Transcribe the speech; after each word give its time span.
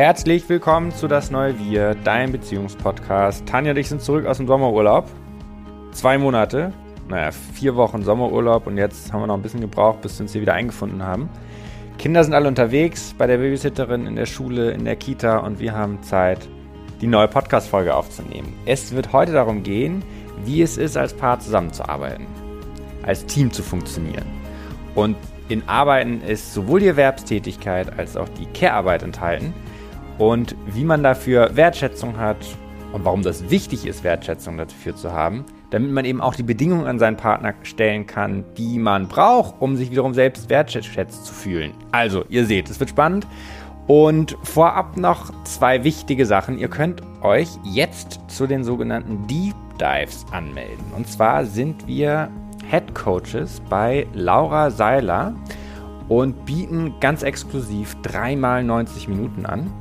Herzlich 0.00 0.48
willkommen 0.48 0.92
zu 0.92 1.08
Das 1.08 1.30
Neue 1.30 1.58
Wir, 1.58 1.94
dein 1.94 2.32
Beziehungspodcast. 2.32 3.44
Tanja 3.44 3.72
und 3.72 3.76
ich 3.76 3.90
sind 3.90 4.00
zurück 4.00 4.24
aus 4.24 4.38
dem 4.38 4.46
Sommerurlaub. 4.46 5.04
Zwei 5.92 6.16
Monate, 6.16 6.72
naja, 7.10 7.32
vier 7.32 7.76
Wochen 7.76 8.02
Sommerurlaub 8.02 8.66
und 8.66 8.78
jetzt 8.78 9.12
haben 9.12 9.20
wir 9.20 9.26
noch 9.26 9.34
ein 9.34 9.42
bisschen 9.42 9.60
gebraucht, 9.60 10.00
bis 10.00 10.18
wir 10.18 10.22
uns 10.22 10.32
hier 10.32 10.40
wieder 10.40 10.54
eingefunden 10.54 11.02
haben. 11.02 11.28
Kinder 11.98 12.24
sind 12.24 12.32
alle 12.32 12.48
unterwegs, 12.48 13.14
bei 13.18 13.26
der 13.26 13.36
Babysitterin, 13.36 14.06
in 14.06 14.16
der 14.16 14.24
Schule, 14.24 14.70
in 14.70 14.86
der 14.86 14.96
Kita 14.96 15.36
und 15.40 15.60
wir 15.60 15.74
haben 15.74 16.02
Zeit, 16.02 16.48
die 17.02 17.06
neue 17.06 17.28
Podcast-Folge 17.28 17.94
aufzunehmen. 17.94 18.54
Es 18.64 18.94
wird 18.94 19.12
heute 19.12 19.32
darum 19.32 19.62
gehen, 19.62 20.02
wie 20.46 20.62
es 20.62 20.78
ist, 20.78 20.96
als 20.96 21.12
Paar 21.12 21.40
zusammenzuarbeiten, 21.40 22.26
als 23.02 23.26
Team 23.26 23.52
zu 23.52 23.62
funktionieren. 23.62 24.24
Und 24.94 25.18
in 25.50 25.68
Arbeiten 25.68 26.22
ist 26.22 26.54
sowohl 26.54 26.80
die 26.80 26.86
Erwerbstätigkeit 26.86 27.98
als 27.98 28.16
auch 28.16 28.30
die 28.30 28.46
Care-Arbeit 28.46 29.02
enthalten 29.02 29.52
und 30.20 30.54
wie 30.66 30.84
man 30.84 31.02
dafür 31.02 31.56
Wertschätzung 31.56 32.18
hat 32.18 32.36
und 32.92 33.06
warum 33.06 33.22
das 33.22 33.48
wichtig 33.48 33.86
ist, 33.86 34.04
Wertschätzung 34.04 34.58
dafür 34.58 34.94
zu 34.94 35.12
haben, 35.12 35.46
damit 35.70 35.90
man 35.92 36.04
eben 36.04 36.20
auch 36.20 36.34
die 36.34 36.42
Bedingungen 36.42 36.86
an 36.86 36.98
seinen 36.98 37.16
Partner 37.16 37.54
stellen 37.62 38.06
kann, 38.06 38.44
die 38.58 38.78
man 38.78 39.08
braucht, 39.08 39.54
um 39.60 39.76
sich 39.76 39.90
wiederum 39.90 40.12
selbst 40.12 40.50
wertschätzt 40.50 41.24
zu 41.24 41.32
fühlen. 41.32 41.72
Also, 41.92 42.24
ihr 42.28 42.44
seht, 42.44 42.68
es 42.68 42.78
wird 42.78 42.90
spannend. 42.90 43.26
Und 43.86 44.36
vorab 44.42 44.98
noch 44.98 45.32
zwei 45.44 45.84
wichtige 45.84 46.26
Sachen. 46.26 46.58
Ihr 46.58 46.68
könnt 46.68 47.02
euch 47.22 47.48
jetzt 47.64 48.20
zu 48.28 48.46
den 48.46 48.62
sogenannten 48.62 49.26
Deep 49.26 49.54
Dives 49.80 50.26
anmelden. 50.32 50.84
Und 50.94 51.08
zwar 51.08 51.46
sind 51.46 51.86
wir 51.86 52.28
Head 52.68 52.94
Coaches 52.94 53.62
bei 53.70 54.06
Laura 54.12 54.70
Seiler 54.70 55.32
und 56.08 56.44
bieten 56.44 56.92
ganz 57.00 57.22
exklusiv 57.22 57.96
dreimal 58.02 58.62
90 58.62 59.08
Minuten 59.08 59.46
an 59.46 59.72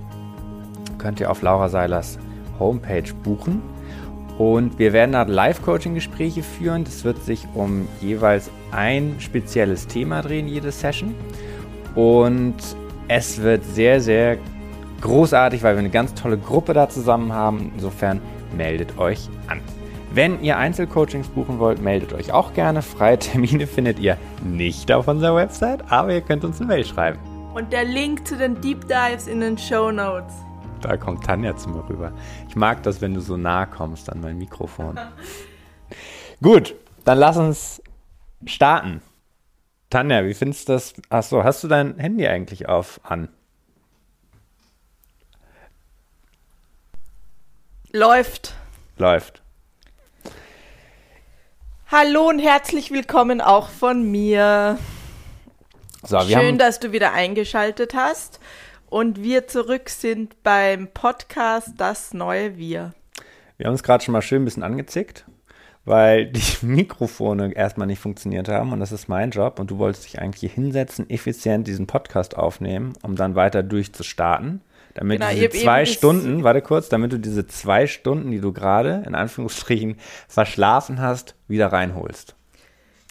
könnt 1.00 1.20
ihr 1.20 1.32
auf 1.32 1.42
Laura 1.42 1.70
Seilers 1.70 2.20
Homepage 2.60 3.12
buchen. 3.24 3.62
Und 4.38 4.80
wir 4.80 4.94
werden 4.94 5.12
da 5.14 5.24
Live-Coaching-Gespräche 5.24 6.44
führen. 6.44 6.84
Das 6.84 7.04
wird 7.04 7.24
sich 7.24 7.46
um 7.56 7.88
jeweils 8.00 8.50
ein 8.72 9.16
spezielles 9.20 9.88
Thema 9.88 10.22
drehen, 10.22 10.48
jede 10.48 10.72
Session. 10.72 11.16
Und 11.96 12.56
es 13.08 13.42
wird 13.42 13.66
sehr, 13.66 14.00
sehr 14.00 14.38
großartig, 15.02 15.64
weil 15.64 15.76
wir 15.76 15.80
eine 15.80 15.90
ganz 15.90 16.14
tolle 16.14 16.38
Gruppe 16.38 16.74
da 16.74 16.88
zusammen 16.88 17.34
haben. 17.34 17.72
Insofern 17.74 18.22
meldet 18.56 18.98
euch 18.98 19.30
an. 19.48 19.60
Wenn 20.12 20.42
ihr 20.42 20.58
Einzelcoachings 20.58 21.28
buchen 21.28 21.60
wollt, 21.60 21.82
meldet 21.82 22.14
euch 22.14 22.32
auch 22.32 22.54
gerne. 22.54 22.82
Freie 22.82 23.20
Termine 23.20 23.68
findet 23.68 24.00
ihr 24.00 24.18
nicht 24.44 24.92
auf 24.92 25.08
unserer 25.08 25.36
Website, 25.36 25.92
aber 25.92 26.14
ihr 26.14 26.22
könnt 26.22 26.44
uns 26.44 26.60
eine 26.60 26.68
Mail 26.68 26.86
schreiben. 26.86 27.20
Und 27.54 27.74
der 27.74 27.84
Link 27.84 28.28
zu 28.28 28.38
den 28.38 28.60
Deep 28.62 28.88
Dives 28.88 29.28
in 29.28 29.42
den 29.42 29.58
Show 29.58 29.92
Notes. 29.92 30.34
Da 30.82 30.98
kommt 30.98 31.26
Tanja 31.26 31.56
zu 31.58 31.70
mir 31.70 31.88
rüber. 31.90 32.14
Ich 32.48 32.56
mag 32.56 32.84
das, 32.84 33.02
wenn 33.02 33.14
du 33.14 33.22
so 33.22 33.36
nah 33.36 33.66
kommst 33.66 34.10
an 34.10 34.22
mein 34.22 34.38
Mikrofon. 34.38 35.00
Gut, 36.42 36.76
dann 37.04 37.18
lass 37.18 37.38
uns 37.38 37.82
starten. 38.46 39.02
Tanja, 39.90 40.24
wie 40.24 40.34
findest 40.34 40.70
du 40.70 40.74
das? 40.74 40.94
Achso, 41.10 41.44
hast 41.44 41.64
du 41.64 41.68
dein 41.68 41.98
Handy 41.98 42.28
eigentlich 42.28 42.70
auf 42.70 43.02
an? 43.04 43.28
Läuft. 47.92 48.54
Läuft. 48.98 49.42
Hallo 51.92 52.30
und 52.30 52.40
herzlich 52.40 52.92
willkommen 52.92 53.42
auch 53.42 53.68
von 53.68 54.10
mir. 54.10 54.78
So, 56.04 56.22
Schön, 56.22 56.58
dass 56.58 56.80
du 56.80 56.92
wieder 56.92 57.14
eingeschaltet 57.14 57.94
hast 57.96 58.40
und 58.90 59.22
wir 59.22 59.48
zurück 59.48 59.90
sind 59.90 60.42
beim 60.44 60.88
Podcast 60.88 61.74
Das 61.78 62.14
neue 62.14 62.58
Wir. 62.58 62.94
Wir 63.58 63.68
haben 63.68 63.74
uns 63.74 63.84
gerade 63.84 64.04
schon 64.04 64.14
mal 64.14 64.22
schön 64.22 64.42
ein 64.42 64.46
bisschen 64.46 64.64
angezickt, 64.64 65.26
weil 65.86 66.28
die 66.28 66.42
Mikrofone 66.66 67.54
erstmal 67.54 67.88
nicht 67.88 68.00
funktioniert 68.00 68.48
haben 68.48 68.74
und 68.74 68.80
das 68.80 68.92
ist 68.92 69.08
mein 69.08 69.32
Job 69.32 69.60
und 69.60 69.72
du 69.72 69.78
wolltest 69.78 70.06
dich 70.06 70.20
eigentlich 70.20 70.40
hier 70.42 70.50
hinsetzen, 70.50 71.10
effizient 71.10 71.68
diesen 71.68 71.88
Podcast 71.88 72.36
aufnehmen, 72.36 72.94
um 73.04 73.16
dann 73.16 73.36
weiter 73.36 73.64
durchzustarten. 73.64 74.62
Damit 74.96 75.22
genau, 75.22 75.32
diese 75.32 75.50
zwei 75.50 75.86
Stunden, 75.86 76.44
warte 76.44 76.62
kurz, 76.62 76.90
damit 76.90 77.14
du 77.14 77.20
diese 77.20 77.46
zwei 77.46 77.86
Stunden, 77.86 78.32
die 78.32 78.42
du 78.42 78.52
gerade 78.52 79.04
in 79.06 79.14
Anführungsstrichen 79.14 79.98
verschlafen 80.28 81.00
hast, 81.00 81.36
wieder 81.48 81.68
reinholst. 81.68 82.36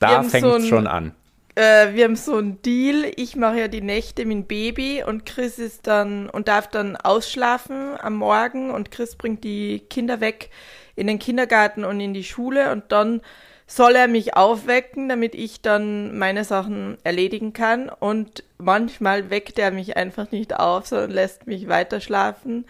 Da 0.00 0.22
fängt 0.22 0.47
es 0.47 0.62
so 0.62 0.69
schon 0.69 0.86
an 0.86 1.14
äh, 1.58 1.94
wir 1.94 2.04
haben 2.04 2.14
so 2.14 2.36
einen 2.36 2.62
Deal. 2.62 3.10
Ich 3.16 3.34
mache 3.34 3.58
ja 3.58 3.69
die 3.69 3.80
Nächte 3.80 4.24
mit 4.24 4.36
dem 4.36 4.44
Baby 4.44 5.02
und 5.04 5.26
Chris 5.26 5.58
ist 5.58 5.88
dann 5.88 6.30
und 6.30 6.46
darf 6.46 6.69
dann 6.69 6.96
ausschlafen 6.96 7.98
am 7.98 8.14
Morgen 8.14 8.70
und 8.70 8.92
Chris 8.92 9.16
bringt 9.16 9.42
die 9.42 9.80
Kinder 9.91 10.20
weg 10.20 10.50
in 10.94 11.08
den 11.08 11.19
Kindergarten 11.19 11.84
und 11.84 11.98
in 12.00 12.14
die 12.14 12.24
Schule 12.24 12.70
und 12.70 12.92
dann 12.92 13.22
soll 13.66 13.96
er 13.96 14.06
mich 14.06 14.36
aufwecken, 14.36 15.08
damit 15.08 15.34
ich 15.34 15.60
dann 15.60 16.16
meine 16.16 16.44
Sachen 16.44 16.96
erledigen 17.02 17.52
kann. 17.52 17.88
Und 17.88 18.44
manchmal 18.56 19.28
weckt 19.28 19.58
er 19.58 19.72
mich 19.72 19.96
einfach 19.96 20.30
nicht 20.30 20.54
auf, 20.54 20.86
sondern 20.86 21.10
lässt 21.10 21.46
mich 21.48 21.69
weiter 21.69 22.00
schlafen. 22.00 22.66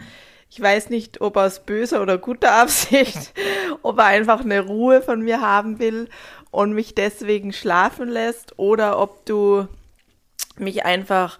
Ich 0.50 0.60
weiß 0.60 0.88
nicht, 0.88 1.20
ob 1.20 1.36
aus 1.36 1.60
böser 1.60 2.00
oder 2.00 2.16
guter 2.16 2.52
Absicht, 2.62 3.32
ob 3.82 3.98
er 3.98 4.06
einfach 4.06 4.40
eine 4.40 4.62
Ruhe 4.62 5.02
von 5.02 5.20
mir 5.20 5.42
haben 5.42 5.78
will 5.78 6.08
und 6.58 6.72
mich 6.72 6.92
deswegen 6.92 7.52
schlafen 7.52 8.08
lässt 8.08 8.58
oder 8.58 8.98
ob 8.98 9.24
du 9.26 9.68
mich 10.56 10.84
einfach 10.84 11.38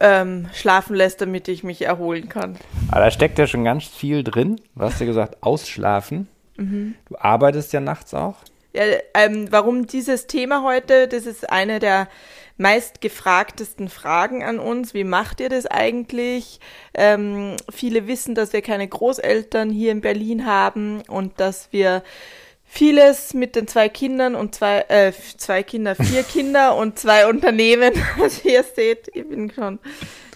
ähm, 0.00 0.48
schlafen 0.54 0.96
lässt, 0.96 1.20
damit 1.20 1.48
ich 1.48 1.64
mich 1.64 1.82
erholen 1.82 2.30
kann. 2.30 2.56
Aber 2.90 3.02
da 3.02 3.10
steckt 3.10 3.38
ja 3.38 3.46
schon 3.46 3.64
ganz 3.64 3.84
viel 3.84 4.24
drin. 4.24 4.58
Du 4.74 4.84
hast 4.84 5.00
ja 5.00 5.06
gesagt, 5.06 5.42
ausschlafen. 5.42 6.28
Mhm. 6.56 6.94
Du 7.10 7.16
arbeitest 7.18 7.74
ja 7.74 7.80
nachts 7.80 8.14
auch. 8.14 8.36
Ja, 8.72 8.84
ähm, 9.12 9.48
warum 9.50 9.86
dieses 9.86 10.26
Thema 10.26 10.62
heute? 10.62 11.06
Das 11.06 11.26
ist 11.26 11.50
eine 11.50 11.78
der 11.78 12.08
meist 12.56 13.02
gefragtesten 13.02 13.90
Fragen 13.90 14.42
an 14.42 14.60
uns. 14.60 14.94
Wie 14.94 15.04
macht 15.04 15.40
ihr 15.40 15.50
das 15.50 15.66
eigentlich? 15.66 16.58
Ähm, 16.94 17.56
viele 17.70 18.06
wissen, 18.06 18.34
dass 18.34 18.54
wir 18.54 18.62
keine 18.62 18.88
Großeltern 18.88 19.68
hier 19.68 19.92
in 19.92 20.00
Berlin 20.00 20.46
haben 20.46 21.02
und 21.06 21.38
dass 21.38 21.70
wir 21.70 22.02
vieles 22.68 23.34
mit 23.34 23.56
den 23.56 23.66
zwei 23.66 23.88
Kindern 23.88 24.34
und 24.34 24.54
zwei, 24.54 24.80
äh, 24.88 25.12
zwei 25.36 25.62
Kinder, 25.62 25.94
vier 25.96 26.22
Kinder 26.34 26.76
und 26.76 26.98
zwei 26.98 27.26
Unternehmen. 27.26 27.92
Also 28.20 28.48
ihr 28.48 28.62
seht, 28.62 29.08
ich 29.14 29.28
bin 29.28 29.50
schon 29.50 29.78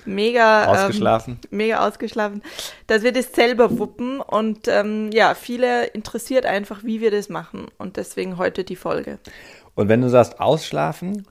mega 0.05 0.65
ähm, 0.65 0.71
ausgeschlafen. 0.71 1.39
Ähm, 1.45 1.49
mega 1.57 1.87
ausgeschlafen, 1.87 2.43
dass 2.87 3.03
wir 3.03 3.13
das 3.13 3.33
selber 3.33 3.79
wuppen 3.79 4.21
und 4.21 4.67
ähm, 4.69 5.11
ja, 5.13 5.35
viele 5.35 5.87
interessiert 5.87 6.47
einfach, 6.47 6.85
wie 6.85 7.01
wir 7.01 7.11
das 7.11 7.29
machen 7.29 7.67
und 7.79 7.97
deswegen 7.97 8.39
heute 8.39 8.65
die 8.65 8.77
Folge. 8.77 9.19
Und 9.75 9.89
wenn 9.89 10.01
du 10.01 10.09
sagst 10.09 10.41
ausschlafen, 10.41 11.27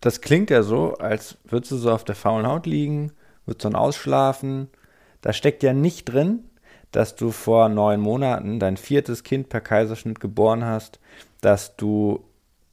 das 0.00 0.20
klingt 0.20 0.50
ja 0.50 0.62
so, 0.62 0.94
als 0.94 1.36
würdest 1.44 1.72
du 1.72 1.76
so 1.76 1.90
auf 1.90 2.04
der 2.04 2.14
faulen 2.14 2.46
Haut 2.46 2.66
liegen, 2.66 3.12
würdest 3.44 3.64
dann 3.64 3.74
ausschlafen. 3.74 4.68
Da 5.20 5.32
steckt 5.32 5.62
ja 5.62 5.72
nicht 5.72 6.06
drin, 6.06 6.44
dass 6.92 7.16
du 7.16 7.30
vor 7.30 7.68
neun 7.68 8.00
Monaten 8.00 8.58
dein 8.58 8.76
viertes 8.76 9.22
Kind 9.22 9.48
per 9.48 9.60
Kaiserschnitt 9.60 10.20
geboren 10.20 10.64
hast, 10.64 10.98
dass 11.40 11.76
du 11.76 12.24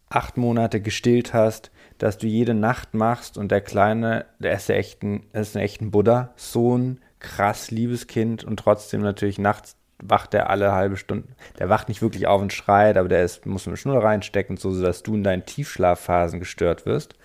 acht 0.09 0.37
Monate 0.37 0.81
gestillt 0.81 1.33
hast, 1.33 1.71
dass 1.97 2.17
du 2.17 2.27
jede 2.27 2.53
Nacht 2.53 2.93
machst 2.93 3.37
und 3.37 3.51
der 3.51 3.61
Kleine, 3.61 4.25
der 4.39 4.53
ist 4.53 4.69
ja 4.69 4.75
echt 4.75 5.03
ein, 5.03 5.25
ist 5.33 5.55
ein 5.55 5.61
echter 5.61 5.85
Buddha, 5.85 6.33
so 6.35 6.77
ein 6.77 7.01
krass 7.19 7.71
liebes 7.71 8.07
Kind 8.07 8.43
und 8.43 8.57
trotzdem 8.57 9.01
natürlich 9.01 9.39
nachts 9.39 9.75
wacht 9.99 10.33
der 10.33 10.51
alle 10.51 10.73
halbe 10.73 10.95
Stunde. 10.95 11.27
Der 11.57 11.69
wacht 11.69 11.89
nicht 11.89 12.03
wirklich 12.03 12.27
auf 12.27 12.39
und 12.39 12.53
schreit, 12.53 12.97
aber 12.97 13.09
der 13.09 13.23
ist, 13.23 13.47
muss 13.47 13.67
eine 13.67 13.77
Schnur 13.77 14.03
reinstecken, 14.03 14.57
so 14.57 14.79
dass 14.79 15.01
du 15.01 15.15
in 15.15 15.23
deinen 15.23 15.45
Tiefschlafphasen 15.45 16.39
gestört 16.39 16.85
wirst. 16.85 17.15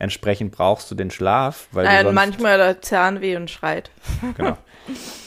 Entsprechend 0.00 0.52
brauchst 0.52 0.90
du 0.90 0.96
den 0.96 1.10
Schlaf, 1.12 1.68
weil 1.70 1.86
äh, 1.86 2.10
manchmal 2.12 2.56
der 2.56 2.82
Zahnweh 2.82 3.36
und 3.36 3.50
schreit. 3.50 3.90
Genau. 4.36 4.56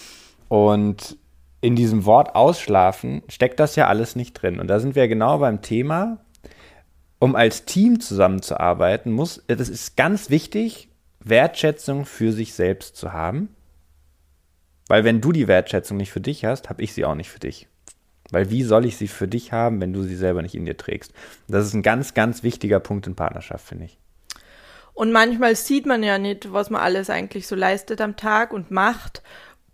Und 0.56 1.18
in 1.60 1.76
diesem 1.76 2.06
Wort 2.06 2.34
ausschlafen 2.34 3.24
steckt 3.28 3.60
das 3.60 3.76
ja 3.76 3.88
alles 3.88 4.16
nicht 4.16 4.42
drin. 4.42 4.62
Und 4.62 4.70
da 4.70 4.80
sind 4.80 4.96
wir 4.96 5.10
genau 5.10 5.40
beim 5.40 5.62
Thema, 5.62 6.20
um 7.20 7.36
als 7.36 7.66
Team 7.66 8.00
zusammenzuarbeiten, 8.00 9.12
muss, 9.12 9.44
das 9.48 9.68
ist 9.68 9.98
ganz 9.98 10.30
wichtig, 10.30 10.88
Wertschätzung 11.20 12.06
für 12.06 12.32
sich 12.32 12.54
selbst 12.54 12.96
zu 12.96 13.12
haben. 13.12 13.50
Weil 14.88 15.04
wenn 15.04 15.20
du 15.20 15.34
die 15.34 15.50
Wertschätzung 15.50 15.98
nicht 15.98 16.14
für 16.14 16.22
dich 16.22 16.46
hast, 16.46 16.70
habe 16.70 16.84
ich 16.84 16.94
sie 16.94 17.04
auch 17.04 17.16
nicht 17.16 17.30
für 17.30 17.40
dich. 17.40 17.68
Weil 18.32 18.50
wie 18.50 18.64
soll 18.64 18.86
ich 18.86 18.96
sie 18.96 19.10
für 19.10 19.28
dich 19.28 19.52
haben, 19.52 19.82
wenn 19.82 19.92
du 19.92 20.04
sie 20.04 20.16
selber 20.16 20.42
nicht 20.42 20.56
in 20.56 20.66
dir 20.66 20.78
trägst? 20.78 21.12
Das 21.50 21.66
ist 21.66 21.74
ein 21.74 21.84
ganz, 21.84 22.14
ganz 22.14 22.44
wichtiger 22.44 22.80
Punkt 22.80 23.08
in 23.08 23.16
Partnerschaft, 23.16 23.68
finde 23.68 23.86
ich. 23.86 23.98
Und 24.94 25.12
manchmal 25.12 25.58
sieht 25.58 25.86
man 25.86 26.02
ja 26.02 26.18
nicht, 26.18 26.54
was 26.54 26.70
man 26.70 26.80
alles 26.80 27.10
eigentlich 27.10 27.46
so 27.46 27.56
leistet 27.56 28.00
am 28.00 28.16
Tag 28.16 28.54
und 28.54 28.72
macht 28.72 29.22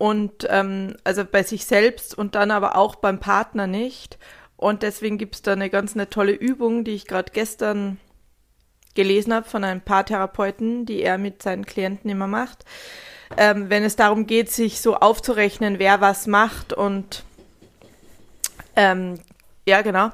und 0.02 0.48
ähm, 0.50 0.96
also 1.04 1.24
bei 1.24 1.44
sich 1.44 1.64
selbst 1.64 2.18
und 2.18 2.34
dann 2.34 2.50
aber 2.50 2.74
auch 2.74 2.96
beim 2.96 3.20
Partner 3.20 3.68
nicht. 3.68 4.18
Und 4.56 4.82
deswegen 4.82 5.16
gibt 5.16 5.36
es 5.36 5.42
da 5.42 5.52
eine 5.52 5.70
ganz 5.70 5.94
eine 5.94 6.10
tolle 6.10 6.32
Übung, 6.32 6.82
die 6.82 6.90
ich 6.90 7.06
gerade 7.06 7.30
gestern 7.32 8.00
gelesen 8.96 9.32
habe 9.32 9.48
von 9.48 9.62
ein 9.62 9.80
paar 9.80 10.04
Therapeuten, 10.04 10.86
die 10.86 11.02
er 11.02 11.18
mit 11.18 11.40
seinen 11.40 11.64
Klienten 11.64 12.10
immer 12.10 12.26
macht. 12.26 12.64
Ähm, 13.36 13.70
wenn 13.70 13.84
es 13.84 13.94
darum 13.94 14.26
geht, 14.26 14.50
sich 14.50 14.80
so 14.80 14.96
aufzurechnen, 14.96 15.78
wer 15.78 16.00
was 16.00 16.26
macht 16.26 16.72
und 16.72 17.22
ähm, 18.74 19.20
ja, 19.66 19.82
genau, 19.82 20.10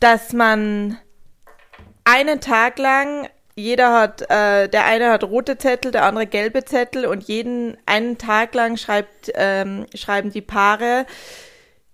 dass 0.00 0.32
man 0.32 0.96
einen 2.04 2.40
Tag 2.40 2.78
lang 2.78 3.28
jeder 3.58 3.92
hat, 3.92 4.22
äh, 4.30 4.68
der 4.68 4.84
eine 4.84 5.10
hat 5.10 5.24
rote 5.24 5.58
Zettel, 5.58 5.90
der 5.90 6.04
andere 6.04 6.26
gelbe 6.26 6.64
Zettel 6.64 7.06
und 7.06 7.24
jeden 7.24 7.76
einen 7.86 8.16
Tag 8.16 8.54
lang 8.54 8.76
schreibt, 8.76 9.32
ähm, 9.34 9.86
schreiben 9.94 10.30
die 10.30 10.42
Paare 10.42 11.06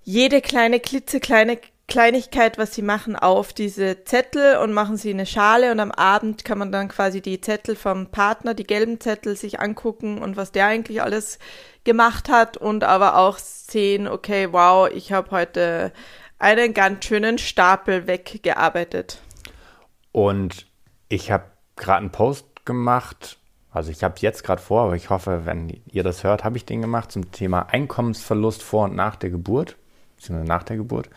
jede 0.03 0.43
kleine 0.43 0.81
klitzekleine 0.81 1.59
Kleinigkeit, 1.87 2.57
was 2.57 2.75
sie 2.75 2.83
machen, 2.83 3.15
auf 3.15 3.53
diese 3.53 4.05
Zettel 4.05 4.57
und 4.57 4.73
machen 4.73 4.97
sie 4.97 5.11
eine 5.11 5.27
Schale 5.27 5.71
und 5.71 5.81
am 5.81 5.91
Abend 5.91 6.45
kann 6.45 6.59
man 6.59 6.73
dann 6.73 6.89
quasi 6.89 7.21
die 7.21 7.43
Zettel 7.43 7.77
vom 7.77 8.07
Partner, 8.07 8.55
die 8.55 8.65
gelben 8.65 9.01
Zettel, 9.01 9.37
sich 9.37 9.61
angucken 9.61 10.23
und 10.23 10.37
was 10.37 10.51
der 10.51 10.67
eigentlich 10.67 11.03
alles 11.03 11.39
gemacht 11.85 12.31
hat 12.31 12.57
und 12.57 12.85
aber 12.85 13.19
auch 13.19 13.37
sehen, 13.39 14.09
okay, 14.09 14.49
wow, 14.53 14.89
ich 14.91 15.13
habe 15.13 15.31
heute 15.31 15.93
einen 16.39 16.73
ganz 16.73 17.05
schönen 17.05 17.37
Stapel 17.37 18.07
weggearbeitet. 18.07 19.19
Und 20.13 20.67
ich 21.11 21.31
habe 21.31 21.54
gerade 21.77 22.01
einen 22.01 22.11
Post 22.11 22.65
gemacht, 22.65 23.39
also 23.71 23.91
ich 23.91 24.05
habe 24.05 24.15
es 24.15 24.23
jetzt 24.23 24.45
gerade 24.45 24.63
vor, 24.63 24.85
aber 24.85 24.97
ich 24.97 25.11
hoffe, 25.11 25.43
wenn 25.45 25.81
ihr 25.87 26.03
das 26.03 26.25
hört, 26.25 26.45
habe 26.45 26.57
ich 26.57 26.65
den 26.65 26.81
gemacht 26.81 27.11
zum 27.11 27.33
Thema 27.33 27.63
Einkommensverlust 27.71 28.63
vor 28.63 28.85
und 28.85 28.95
nach 28.95 29.17
der 29.17 29.31
Geburt, 29.31 29.77
beziehungsweise 30.17 30.49
nach 30.49 30.63
der 30.63 30.77
Geburt 30.77 31.11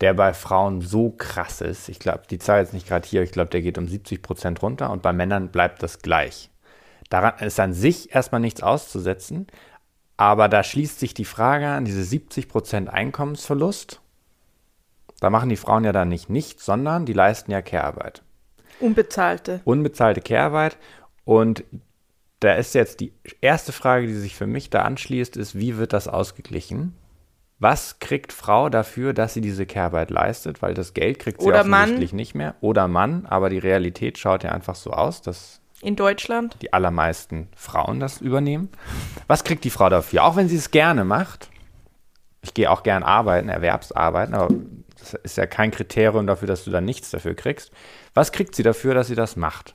der 0.00 0.14
bei 0.14 0.34
Frauen 0.34 0.80
so 0.82 1.10
krass 1.10 1.60
ist. 1.60 1.88
Ich 1.88 1.98
glaube, 1.98 2.22
die 2.28 2.38
Zahl 2.38 2.62
ist 2.62 2.72
nicht 2.72 2.86
gerade 2.86 3.08
hier, 3.08 3.22
ich 3.22 3.32
glaube, 3.32 3.50
der 3.50 3.62
geht 3.62 3.78
um 3.78 3.88
70 3.88 4.22
Prozent 4.22 4.62
runter 4.62 4.90
und 4.90 5.02
bei 5.02 5.12
Männern 5.12 5.48
bleibt 5.48 5.82
das 5.82 6.00
gleich. 6.00 6.50
Daran 7.08 7.38
ist 7.38 7.60
an 7.60 7.72
sich 7.72 8.14
erstmal 8.14 8.40
nichts 8.40 8.62
auszusetzen, 8.62 9.46
aber 10.16 10.48
da 10.48 10.62
schließt 10.62 10.98
sich 10.98 11.14
die 11.14 11.24
Frage 11.24 11.68
an, 11.68 11.84
diese 11.84 12.04
70 12.04 12.48
Prozent 12.48 12.88
Einkommensverlust. 12.90 14.00
Da 15.20 15.30
machen 15.30 15.48
die 15.48 15.56
Frauen 15.56 15.84
ja 15.84 15.92
dann 15.92 16.08
nicht 16.08 16.28
nichts, 16.28 16.64
sondern 16.64 17.06
die 17.06 17.12
leisten 17.12 17.50
ja 17.50 17.62
Care-Arbeit. 17.62 18.22
Unbezahlte. 18.80 19.60
Unbezahlte 19.64 20.20
Care-Arbeit. 20.20 20.76
Und 21.24 21.64
da 22.40 22.54
ist 22.54 22.74
jetzt 22.74 23.00
die 23.00 23.12
erste 23.40 23.72
Frage, 23.72 24.06
die 24.06 24.14
sich 24.14 24.36
für 24.36 24.46
mich 24.46 24.70
da 24.70 24.82
anschließt, 24.82 25.36
ist, 25.36 25.58
wie 25.58 25.76
wird 25.78 25.92
das 25.92 26.08
ausgeglichen? 26.08 26.94
Was 27.58 27.98
kriegt 28.00 28.34
Frau 28.34 28.68
dafür, 28.68 29.14
dass 29.14 29.32
sie 29.32 29.40
diese 29.40 29.64
Kehrarbeit 29.64 30.10
leistet? 30.10 30.60
Weil 30.60 30.74
das 30.74 30.92
Geld 30.92 31.18
kriegt 31.18 31.40
sie 31.40 31.46
Oder 31.46 31.60
offensichtlich 31.60 32.12
Mann. 32.12 32.16
nicht 32.16 32.34
mehr. 32.34 32.54
Oder 32.60 32.86
Mann, 32.86 33.24
aber 33.26 33.48
die 33.48 33.58
Realität 33.58 34.18
schaut 34.18 34.44
ja 34.44 34.52
einfach 34.52 34.74
so 34.74 34.90
aus, 34.90 35.22
dass 35.22 35.62
In 35.80 35.96
Deutschland? 35.96 36.58
die 36.60 36.74
allermeisten 36.74 37.48
Frauen 37.56 37.98
das 37.98 38.20
übernehmen. 38.20 38.68
Was 39.26 39.42
kriegt 39.42 39.64
die 39.64 39.70
Frau 39.70 39.88
dafür? 39.88 40.24
Auch 40.24 40.36
wenn 40.36 40.48
sie 40.50 40.56
es 40.56 40.70
gerne 40.70 41.04
macht. 41.06 41.48
Ich 42.42 42.52
gehe 42.52 42.70
auch 42.70 42.82
gern 42.82 43.02
arbeiten, 43.02 43.48
Erwerbsarbeiten, 43.48 44.34
aber 44.34 44.48
das 45.12 45.20
ist 45.22 45.36
ja 45.36 45.46
kein 45.46 45.70
Kriterium 45.70 46.26
dafür, 46.26 46.48
dass 46.48 46.64
du 46.64 46.70
dann 46.70 46.84
nichts 46.84 47.10
dafür 47.10 47.34
kriegst. 47.34 47.70
Was 48.14 48.32
kriegt 48.32 48.54
sie 48.54 48.62
dafür, 48.62 48.94
dass 48.94 49.08
sie 49.08 49.14
das 49.14 49.36
macht? 49.36 49.74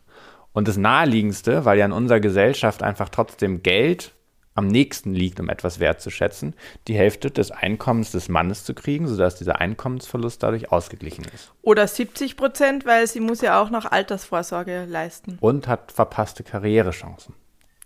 Und 0.53 0.67
das 0.67 0.77
Naheliegendste, 0.77 1.65
weil 1.65 1.77
ja 1.77 1.85
in 1.85 1.91
unserer 1.91 2.19
Gesellschaft 2.19 2.83
einfach 2.83 3.09
trotzdem 3.09 3.63
Geld 3.63 4.13
am 4.53 4.67
nächsten 4.67 5.13
liegt, 5.13 5.39
um 5.39 5.49
etwas 5.49 5.79
wertzuschätzen, 5.79 6.55
die 6.89 6.95
Hälfte 6.95 7.31
des 7.31 7.51
Einkommens 7.51 8.11
des 8.11 8.27
Mannes 8.27 8.65
zu 8.65 8.73
kriegen, 8.73 9.07
sodass 9.07 9.35
dieser 9.35 9.61
Einkommensverlust 9.61 10.43
dadurch 10.43 10.71
ausgeglichen 10.71 11.25
ist. 11.33 11.53
Oder 11.61 11.87
70 11.87 12.35
Prozent, 12.35 12.85
weil 12.85 13.07
sie 13.07 13.21
muss 13.21 13.39
ja 13.41 13.61
auch 13.61 13.69
noch 13.69 13.85
Altersvorsorge 13.85 14.85
leisten. 14.85 15.37
Und 15.39 15.69
hat 15.69 15.93
verpasste 15.93 16.43
Karrierechancen. 16.43 17.33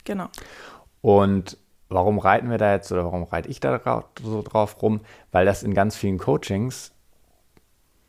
Genau. 0.05 0.29
Und 1.01 1.57
warum 1.89 2.17
reiten 2.17 2.49
wir 2.49 2.57
da 2.57 2.73
jetzt 2.73 2.91
oder 2.91 3.05
warum 3.05 3.23
reite 3.23 3.49
ich 3.49 3.59
da 3.59 3.79
so 4.23 4.41
drauf 4.41 4.81
rum? 4.81 5.01
Weil 5.31 5.45
das 5.45 5.61
in 5.61 5.75
ganz 5.75 5.95
vielen 5.95 6.17
Coachings 6.17 6.94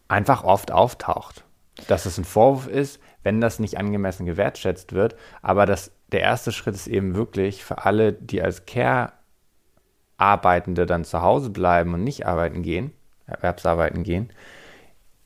einfach 0.09 0.45
oft 0.45 0.73
auftaucht. 0.73 1.45
Dass 1.89 2.07
es 2.07 2.17
ein 2.19 2.25
Vorwurf 2.25 2.69
ist, 2.69 3.01
wenn 3.23 3.41
das 3.41 3.59
nicht 3.59 3.79
angemessen 3.79 4.27
gewertschätzt 4.27 4.93
wird, 4.93 5.17
aber 5.43 5.67
das 5.67 5.91
der 6.13 6.21
erste 6.21 6.53
Schritt 6.53 6.77
ist 6.77 6.87
eben 6.87 7.17
wirklich 7.17 7.65
für 7.65 7.85
alle, 7.85 8.13
die 8.13 8.41
als 8.41 8.65
Care-Arbeitende 8.67 10.87
dann 10.87 11.05
zu 11.05 11.21
Hause 11.21 11.51
bleiben 11.51 11.95
und 11.95 12.05
nicht 12.05 12.27
arbeiten 12.27 12.63
gehen, 12.63 12.93
Erwerbsarbeiten 13.27 14.05
gehen, 14.05 14.31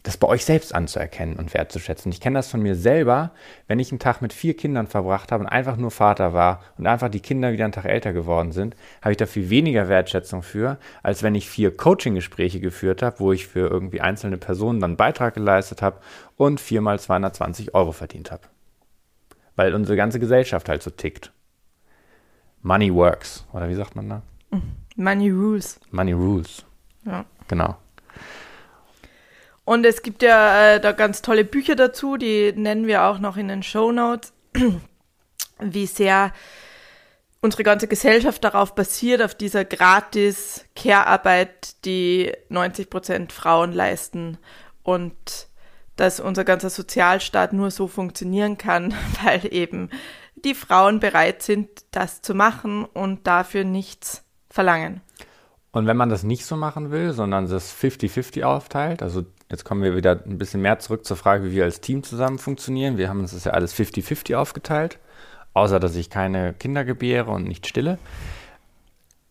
das 0.02 0.17
bei 0.17 0.26
euch 0.29 0.44
selbst 0.44 0.75
anzuerkennen 0.75 1.37
und 1.37 1.52
wertzuschätzen. 1.52 2.11
Ich 2.11 2.20
kenne 2.20 2.38
das 2.38 2.49
von 2.49 2.62
mir 2.62 2.75
selber, 2.75 3.32
wenn 3.69 3.79
ich 3.79 3.93
einen 3.93 3.99
Tag 3.99 4.23
mit 4.23 4.32
vier 4.32 4.56
Kindern 4.56 4.87
verbracht 4.87 5.31
habe 5.31 5.44
und 5.44 5.50
einfach 5.50 5.76
nur 5.76 5.91
Vater 5.91 6.32
war 6.32 6.62
und 6.79 6.87
einfach 6.87 7.08
die 7.08 7.20
Kinder 7.20 7.52
wieder 7.52 7.64
einen 7.64 7.73
Tag 7.73 7.85
älter 7.85 8.12
geworden 8.12 8.52
sind, 8.52 8.76
habe 9.02 9.12
ich 9.12 9.19
da 9.19 9.26
viel 9.26 9.50
weniger 9.50 9.88
Wertschätzung 9.88 10.43
für, 10.43 10.79
als 11.02 11.23
wenn 11.23 11.35
ich 11.35 11.49
vier 11.49 11.76
Coaching-Gespräche 11.76 12.61
geführt 12.61 13.02
habe, 13.02 13.20
wo 13.20 13.32
ich 13.32 13.47
für 13.47 13.69
irgendwie 13.69 14.00
einzelne 14.00 14.38
Personen 14.38 14.81
dann 14.81 14.91
einen 14.93 14.97
Beitrag 14.97 15.35
geleistet 15.35 15.82
habe 15.82 15.99
und 16.37 16.61
viermal 16.61 16.99
220 16.99 17.75
Euro 17.75 17.93
verdient 17.93 18.31
habe 18.31 18.43
weil 19.61 19.75
unsere 19.75 19.94
ganze 19.94 20.19
Gesellschaft 20.19 20.70
halt 20.70 20.82
so 20.82 20.88
tickt. 20.88 21.32
Money 22.62 22.94
works, 22.94 23.47
oder 23.52 23.69
wie 23.69 23.75
sagt 23.75 23.94
man 23.94 24.08
da? 24.08 24.23
Money 24.97 25.29
rules. 25.29 25.79
Money 25.91 26.12
rules. 26.12 26.64
Ja. 27.05 27.26
Genau. 27.47 27.76
Und 29.70 29.87
es 29.87 30.02
gibt 30.02 30.25
ja 30.25 30.72
äh, 30.72 30.81
da 30.81 30.90
ganz 30.90 31.22
tolle 31.22 31.44
Bücher 31.44 31.76
dazu, 31.76 32.17
die 32.17 32.52
nennen 32.56 32.88
wir 32.88 33.05
auch 33.05 33.20
noch 33.20 33.37
in 33.37 33.46
den 33.46 33.62
Show 33.62 33.93
Notes, 33.93 34.32
wie 35.61 35.87
sehr 35.87 36.32
unsere 37.40 37.62
ganze 37.62 37.87
Gesellschaft 37.87 38.43
darauf 38.43 38.75
basiert, 38.75 39.22
auf 39.22 39.37
dieser 39.37 39.64
gratis 39.64 40.64
Care-Arbeit, 40.75 41.84
die 41.84 42.32
90 42.49 42.90
Prozent 42.90 43.32
Frauen 43.32 43.70
leisten. 43.70 44.38
Und 44.82 45.46
dass 45.94 46.19
unser 46.19 46.43
ganzer 46.43 46.70
Sozialstaat 46.70 47.52
nur 47.52 47.70
so 47.70 47.87
funktionieren 47.87 48.58
kann, 48.58 48.93
weil 49.23 49.55
eben 49.55 49.90
die 50.34 50.55
Frauen 50.56 50.99
bereit 50.99 51.44
sind, 51.44 51.69
das 51.93 52.23
zu 52.23 52.34
machen 52.34 52.87
und 52.87 53.25
dafür 53.28 53.62
nichts 53.62 54.25
verlangen. 54.49 55.00
Und 55.70 55.87
wenn 55.87 55.96
man 55.96 56.08
das 56.08 56.25
nicht 56.25 56.44
so 56.44 56.56
machen 56.56 56.90
will, 56.90 57.12
sondern 57.12 57.49
das 57.49 57.73
50-50 57.73 58.43
aufteilt, 58.43 59.00
also 59.00 59.25
jetzt 59.50 59.64
kommen 59.64 59.82
wir 59.82 59.97
wieder 59.97 60.20
ein 60.25 60.38
bisschen 60.38 60.62
mehr 60.62 60.79
zurück 60.79 61.05
zur 61.05 61.17
Frage, 61.17 61.44
wie 61.44 61.52
wir 61.52 61.64
als 61.64 61.81
Team 61.81 62.02
zusammen 62.02 62.38
funktionieren. 62.38 62.97
Wir 62.97 63.08
haben 63.08 63.20
uns 63.20 63.32
das 63.32 63.44
ja 63.44 63.52
alles 63.52 63.75
50-50 63.75 64.37
aufgeteilt, 64.37 64.99
außer 65.52 65.80
dass 65.80 65.97
ich 65.97 66.11
keine 66.11 66.54
Kinder 66.54 66.85
gebäre 66.85 67.30
und 67.30 67.47
nicht 67.47 67.66
stille. 67.66 67.99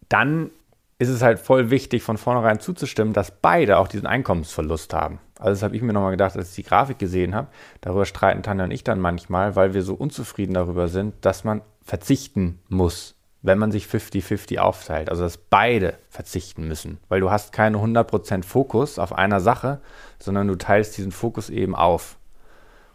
Dann 0.10 0.52
ist 0.98 1.10
es 1.10 1.22
halt 1.22 1.40
voll 1.40 1.70
wichtig, 1.70 2.04
von 2.04 2.18
vornherein 2.18 2.60
zuzustimmen, 2.60 3.14
dass 3.14 3.32
beide 3.32 3.78
auch 3.78 3.88
diesen 3.88 4.06
Einkommensverlust 4.06 4.94
haben. 4.94 5.20
Also 5.38 5.52
das 5.52 5.64
habe 5.64 5.76
ich 5.76 5.82
mir 5.82 5.94
nochmal 5.94 6.12
gedacht, 6.12 6.36
als 6.36 6.50
ich 6.50 6.56
die 6.56 6.70
Grafik 6.70 7.00
gesehen 7.00 7.34
habe. 7.34 7.48
Darüber 7.80 8.06
streiten 8.06 8.44
Tanja 8.44 8.66
und 8.66 8.72
ich 8.72 8.84
dann 8.84 9.00
manchmal, 9.00 9.56
weil 9.56 9.74
wir 9.74 9.82
so 9.84 9.94
unzufrieden 9.94 10.56
darüber 10.56 10.90
sind, 10.90 11.14
dass 11.22 11.46
man 11.46 11.62
verzichten 11.82 12.60
muss, 12.68 13.16
wenn 13.42 13.58
man 13.58 13.72
sich 13.72 13.86
50-50 13.86 14.60
aufteilt. 14.60 15.10
Also 15.10 15.24
dass 15.24 15.38
beide 15.38 15.96
verzichten 16.10 16.68
müssen, 16.68 17.00
weil 17.08 17.22
du 17.22 17.32
hast 17.32 17.54
keine 17.54 17.78
100% 17.78 18.44
Fokus 18.44 19.00
auf 19.00 19.14
einer 19.14 19.40
Sache, 19.40 19.80
sondern 20.20 20.48
du 20.48 20.56
teilst 20.56 20.98
diesen 20.98 21.12
Fokus 21.12 21.50
eben 21.50 21.76
auf. 21.76 22.18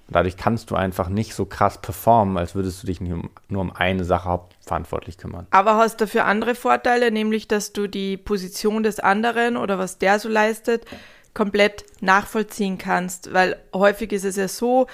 Und 0.06 0.16
dadurch 0.16 0.36
kannst 0.36 0.70
du 0.70 0.74
einfach 0.74 1.08
nicht 1.08 1.34
so 1.34 1.46
krass 1.46 1.80
performen, 1.80 2.36
als 2.36 2.54
würdest 2.54 2.82
du 2.82 2.86
dich 2.86 3.00
nur 3.00 3.30
um, 3.48 3.72
eine 3.74 4.04
Sache 4.04 4.28
hauptverantwortlich 4.28 5.16
kümmern. 5.16 5.46
Aber 5.50 5.76
hast 5.76 6.00
dafür 6.02 6.26
andere 6.26 6.54
Vorteile, 6.54 7.10
nämlich 7.10 7.48
dass 7.48 7.72
du 7.72 7.86
die 7.86 8.18
Position 8.18 8.82
des 8.82 9.00
anderen 9.00 9.56
oder 9.56 9.78
was 9.78 9.96
der 9.96 10.18
so 10.18 10.28
leistet, 10.28 10.84
komplett 11.32 11.84
nachvollziehen 12.00 12.76
kannst, 12.76 13.32
weil 13.32 13.56
häufig 13.72 14.12
ist 14.12 14.24
es 14.24 14.36
ja 14.36 14.46
so, 14.46 14.86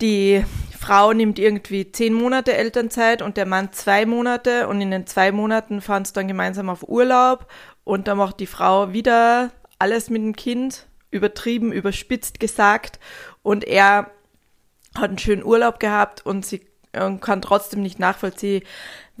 die 0.00 0.44
Frau 0.78 1.12
nimmt 1.12 1.38
irgendwie 1.38 1.92
zehn 1.92 2.14
Monate 2.14 2.54
Elternzeit 2.54 3.22
und 3.22 3.36
der 3.36 3.46
Mann 3.46 3.72
zwei 3.72 4.06
Monate 4.06 4.66
und 4.66 4.80
in 4.80 4.90
den 4.90 5.06
zwei 5.06 5.30
Monaten 5.30 5.80
fahren 5.80 6.04
sie 6.04 6.12
dann 6.14 6.28
gemeinsam 6.28 6.70
auf 6.70 6.88
Urlaub 6.88 7.46
und 7.84 8.08
dann 8.08 8.18
macht 8.18 8.40
die 8.40 8.46
Frau 8.46 8.92
wieder 8.92 9.50
alles 9.78 10.10
mit 10.10 10.22
dem 10.22 10.34
Kind, 10.34 10.86
übertrieben, 11.10 11.72
überspitzt 11.72 12.40
gesagt 12.40 12.98
und 13.42 13.64
er 13.64 14.10
hat 14.96 15.10
einen 15.10 15.18
schönen 15.18 15.44
Urlaub 15.44 15.80
gehabt 15.80 16.24
und 16.24 16.46
sie 16.46 16.62
kann 16.92 17.42
trotzdem 17.42 17.82
nicht 17.82 17.98
nachvollziehen, 17.98 18.64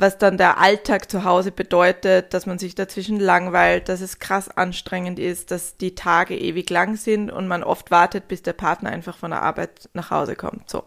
was 0.00 0.16
dann 0.16 0.38
der 0.38 0.58
Alltag 0.58 1.10
zu 1.10 1.24
Hause 1.24 1.52
bedeutet, 1.52 2.32
dass 2.32 2.46
man 2.46 2.58
sich 2.58 2.74
dazwischen 2.74 3.20
langweilt, 3.20 3.88
dass 3.88 4.00
es 4.00 4.18
krass 4.18 4.48
anstrengend 4.48 5.18
ist, 5.18 5.50
dass 5.50 5.76
die 5.76 5.94
Tage 5.94 6.38
ewig 6.38 6.70
lang 6.70 6.96
sind 6.96 7.30
und 7.30 7.46
man 7.46 7.62
oft 7.62 7.90
wartet, 7.90 8.26
bis 8.26 8.42
der 8.42 8.54
Partner 8.54 8.90
einfach 8.90 9.16
von 9.16 9.30
der 9.30 9.42
Arbeit 9.42 9.90
nach 9.92 10.10
Hause 10.10 10.36
kommt. 10.36 10.70
So. 10.70 10.84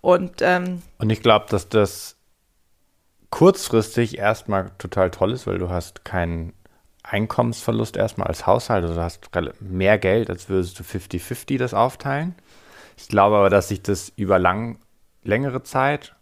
Und, 0.00 0.36
ähm, 0.40 0.82
und 0.98 1.10
ich 1.10 1.22
glaube, 1.22 1.46
dass 1.50 1.68
das 1.68 2.16
kurzfristig 3.28 4.18
erstmal 4.18 4.70
total 4.78 5.10
toll 5.10 5.32
ist, 5.32 5.46
weil 5.46 5.58
du 5.58 5.68
hast 5.68 6.04
keinen 6.04 6.54
Einkommensverlust 7.02 7.96
erstmal 7.96 8.28
als 8.28 8.46
Haushalt, 8.46 8.84
also 8.84 8.94
du 8.94 9.02
hast 9.02 9.28
mehr 9.60 9.98
Geld, 9.98 10.30
als 10.30 10.48
würdest 10.48 10.78
du 10.78 10.82
50-50 10.82 11.58
das 11.58 11.74
aufteilen. 11.74 12.34
Ich 12.96 13.08
glaube 13.08 13.36
aber, 13.36 13.50
dass 13.50 13.68
sich 13.68 13.82
das 13.82 14.12
über 14.16 14.38
lang, 14.38 14.78
längere 15.22 15.62
Zeit 15.62 16.14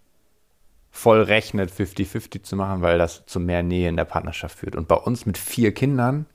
voll 0.98 1.22
rechnet, 1.22 1.70
50-50 1.70 2.42
zu 2.42 2.56
machen, 2.56 2.82
weil 2.82 2.98
das 2.98 3.24
zu 3.24 3.38
mehr 3.38 3.62
Nähe 3.62 3.88
in 3.88 3.96
der 3.96 4.04
Partnerschaft 4.04 4.58
führt. 4.58 4.74
Und 4.74 4.88
bei 4.88 4.96
uns 4.96 5.26
mit 5.26 5.38
vier 5.38 5.72
Kindern, 5.72 6.26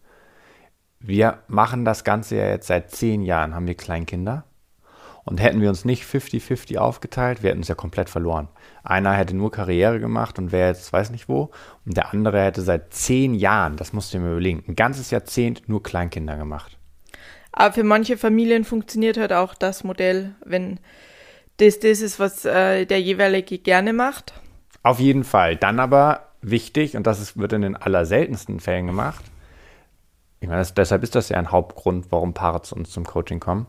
wir 1.01 1.39
machen 1.50 1.84
das 1.84 2.05
Ganze 2.05 2.38
ja 2.38 2.48
jetzt 2.48 2.67
seit 2.67 2.89
zehn 2.89 3.22
Jahren, 3.24 3.53
haben 3.53 3.67
wir 3.67 3.75
Kleinkinder. 3.75 4.46
Und 5.25 5.41
hätten 5.41 5.62
wir 5.62 5.70
uns 5.70 5.86
nicht 5.86 6.03
50-50 6.03 6.77
aufgeteilt, 6.77 7.43
wir 7.43 7.50
hätten 7.50 7.62
es 7.62 7.67
ja 7.67 7.75
komplett 7.75 8.10
verloren. 8.10 8.48
Einer 8.84 9.13
hätte 9.13 9.36
nur 9.36 9.51
Karriere 9.51 10.00
gemacht 10.00 10.39
und 10.39 10.51
wäre 10.51 10.70
jetzt 10.70 10.91
weiß 10.91 11.12
nicht 11.12 11.27
wo. 11.27 11.51
Und 11.86 11.98
der 11.98 12.13
andere 12.13 12.41
hätte 12.41 12.62
seit 12.62 12.93
zehn 12.93 13.34
Jahren, 13.34 13.75
das 13.75 13.93
musst 13.93 14.13
du 14.13 14.20
mir 14.20 14.32
überlegen, 14.32 14.63
ein 14.67 14.75
ganzes 14.75 15.12
Jahrzehnt 15.12 15.67
nur 15.67 15.84
Kleinkinder 15.84 16.38
gemacht. 16.38 16.77
Aber 17.51 17.74
für 17.74 17.84
manche 17.84 18.17
Familien 18.17 18.63
funktioniert 18.63 19.17
halt 19.17 19.32
auch 19.34 19.55
das 19.55 19.84
Modell, 19.84 20.36
wenn 20.46 20.79
das 21.58 21.79
das 21.79 22.01
ist, 22.01 22.20
was 22.20 22.46
äh, 22.46 22.86
der 22.86 23.01
jeweilige 23.01 23.60
gerne 23.60 23.93
macht. 23.93 24.34
Auf 24.84 25.00
jeden 25.00 25.24
Fall. 25.24 25.56
Dann 25.56 25.80
aber 25.80 26.28
wichtig, 26.42 26.96
und 26.96 27.08
das 27.08 27.20
ist, 27.20 27.38
wird 27.38 27.54
in 27.54 27.62
den 27.62 27.75
allerseltensten 27.75 28.60
Fällen 28.60 28.86
gemacht, 28.86 29.24
ich 30.42 30.50
meine, 30.50 30.60
das, 30.60 30.74
deshalb 30.74 31.04
ist 31.04 31.16
das 31.16 31.30
ja 31.30 31.38
ein 31.38 31.52
Hauptgrund, 31.52 32.08
warum 32.10 32.34
Paare 32.34 32.62
zu 32.62 32.75
uns 32.75 32.92
zum 32.92 33.06
Coaching 33.06 33.40
kommen, 33.40 33.66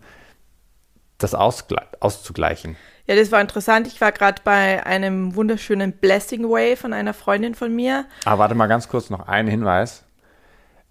das 1.19 1.35
auszugleichen. 1.35 2.77
Ja, 3.07 3.15
das 3.15 3.31
war 3.31 3.41
interessant. 3.41 3.87
Ich 3.87 4.01
war 4.01 4.11
gerade 4.11 4.43
bei 4.45 4.85
einem 4.85 5.37
wunderschönen 5.37 5.93
Blessing 5.93 6.51
Way 6.51 6.75
von 6.75 6.93
einer 6.93 7.15
Freundin 7.15 7.55
von 7.55 7.75
mir. 7.75 8.07
Aber 8.25 8.41
warte 8.41 8.57
mal 8.57 8.67
ganz 8.67 8.89
kurz 8.89 9.09
noch 9.09 9.29
einen 9.29 9.47
Hinweis. 9.47 10.05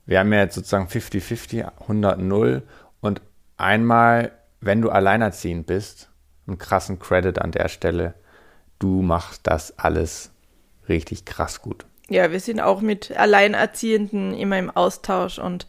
Wir 0.05 0.19
haben 0.19 0.31
ja 0.31 0.39
jetzt 0.39 0.55
sozusagen 0.55 0.87
50-50, 0.87 1.69
100-0 1.87 2.61
und 3.01 3.21
einmal, 3.57 4.31
wenn 4.61 4.81
du 4.81 4.89
alleinerziehend 4.89 5.65
bist, 5.65 6.09
einen 6.47 6.57
krassen 6.57 6.99
Credit 6.99 7.39
an 7.39 7.51
der 7.51 7.67
Stelle, 7.67 8.13
du 8.79 9.01
machst 9.01 9.41
das 9.43 9.77
alles 9.77 10.31
richtig 10.89 11.25
krass 11.25 11.61
gut. 11.61 11.85
Ja, 12.09 12.31
wir 12.31 12.39
sind 12.39 12.59
auch 12.59 12.81
mit 12.81 13.15
Alleinerziehenden 13.15 14.33
immer 14.33 14.59
im 14.59 14.69
Austausch 14.69 15.39
und 15.39 15.67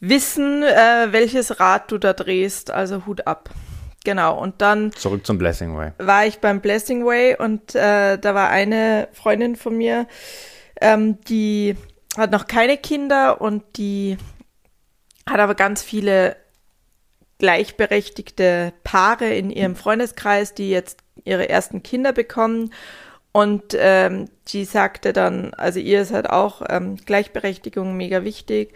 wissen, 0.00 0.62
äh, 0.62 1.08
welches 1.10 1.60
Rad 1.60 1.90
du 1.90 1.98
da 1.98 2.12
drehst. 2.12 2.70
Also 2.70 3.06
Hut 3.06 3.26
ab. 3.26 3.50
Genau, 4.04 4.40
und 4.40 4.62
dann. 4.62 4.92
Zurück 4.92 5.26
zum 5.26 5.38
Blessing 5.38 5.76
Way. 5.76 5.92
War 5.98 6.24
ich 6.26 6.38
beim 6.38 6.60
Blessing 6.60 7.04
Way 7.04 7.36
und 7.36 7.74
äh, 7.74 8.16
da 8.18 8.34
war 8.34 8.48
eine 8.48 9.08
Freundin 9.12 9.56
von 9.56 9.76
mir, 9.76 10.06
ähm, 10.80 11.20
die 11.22 11.76
hat 12.16 12.30
noch 12.30 12.46
keine 12.46 12.76
Kinder 12.76 13.40
und 13.40 13.64
die 13.76 14.16
hat 15.28 15.40
aber 15.40 15.54
ganz 15.54 15.82
viele 15.82 16.36
gleichberechtigte 17.38 18.72
Paare 18.84 19.34
in 19.34 19.50
ihrem 19.50 19.76
Freundeskreis, 19.76 20.54
die 20.54 20.70
jetzt 20.70 20.98
ihre 21.24 21.48
ersten 21.48 21.82
Kinder 21.82 22.12
bekommen. 22.12 22.72
Und 23.32 23.76
ähm, 23.78 24.26
die 24.48 24.64
sagte 24.64 25.12
dann, 25.12 25.54
also 25.54 25.78
ihr 25.78 26.00
ist 26.00 26.12
halt 26.12 26.30
auch 26.30 26.62
ähm, 26.68 26.96
Gleichberechtigung 26.96 27.96
mega 27.96 28.24
wichtig 28.24 28.74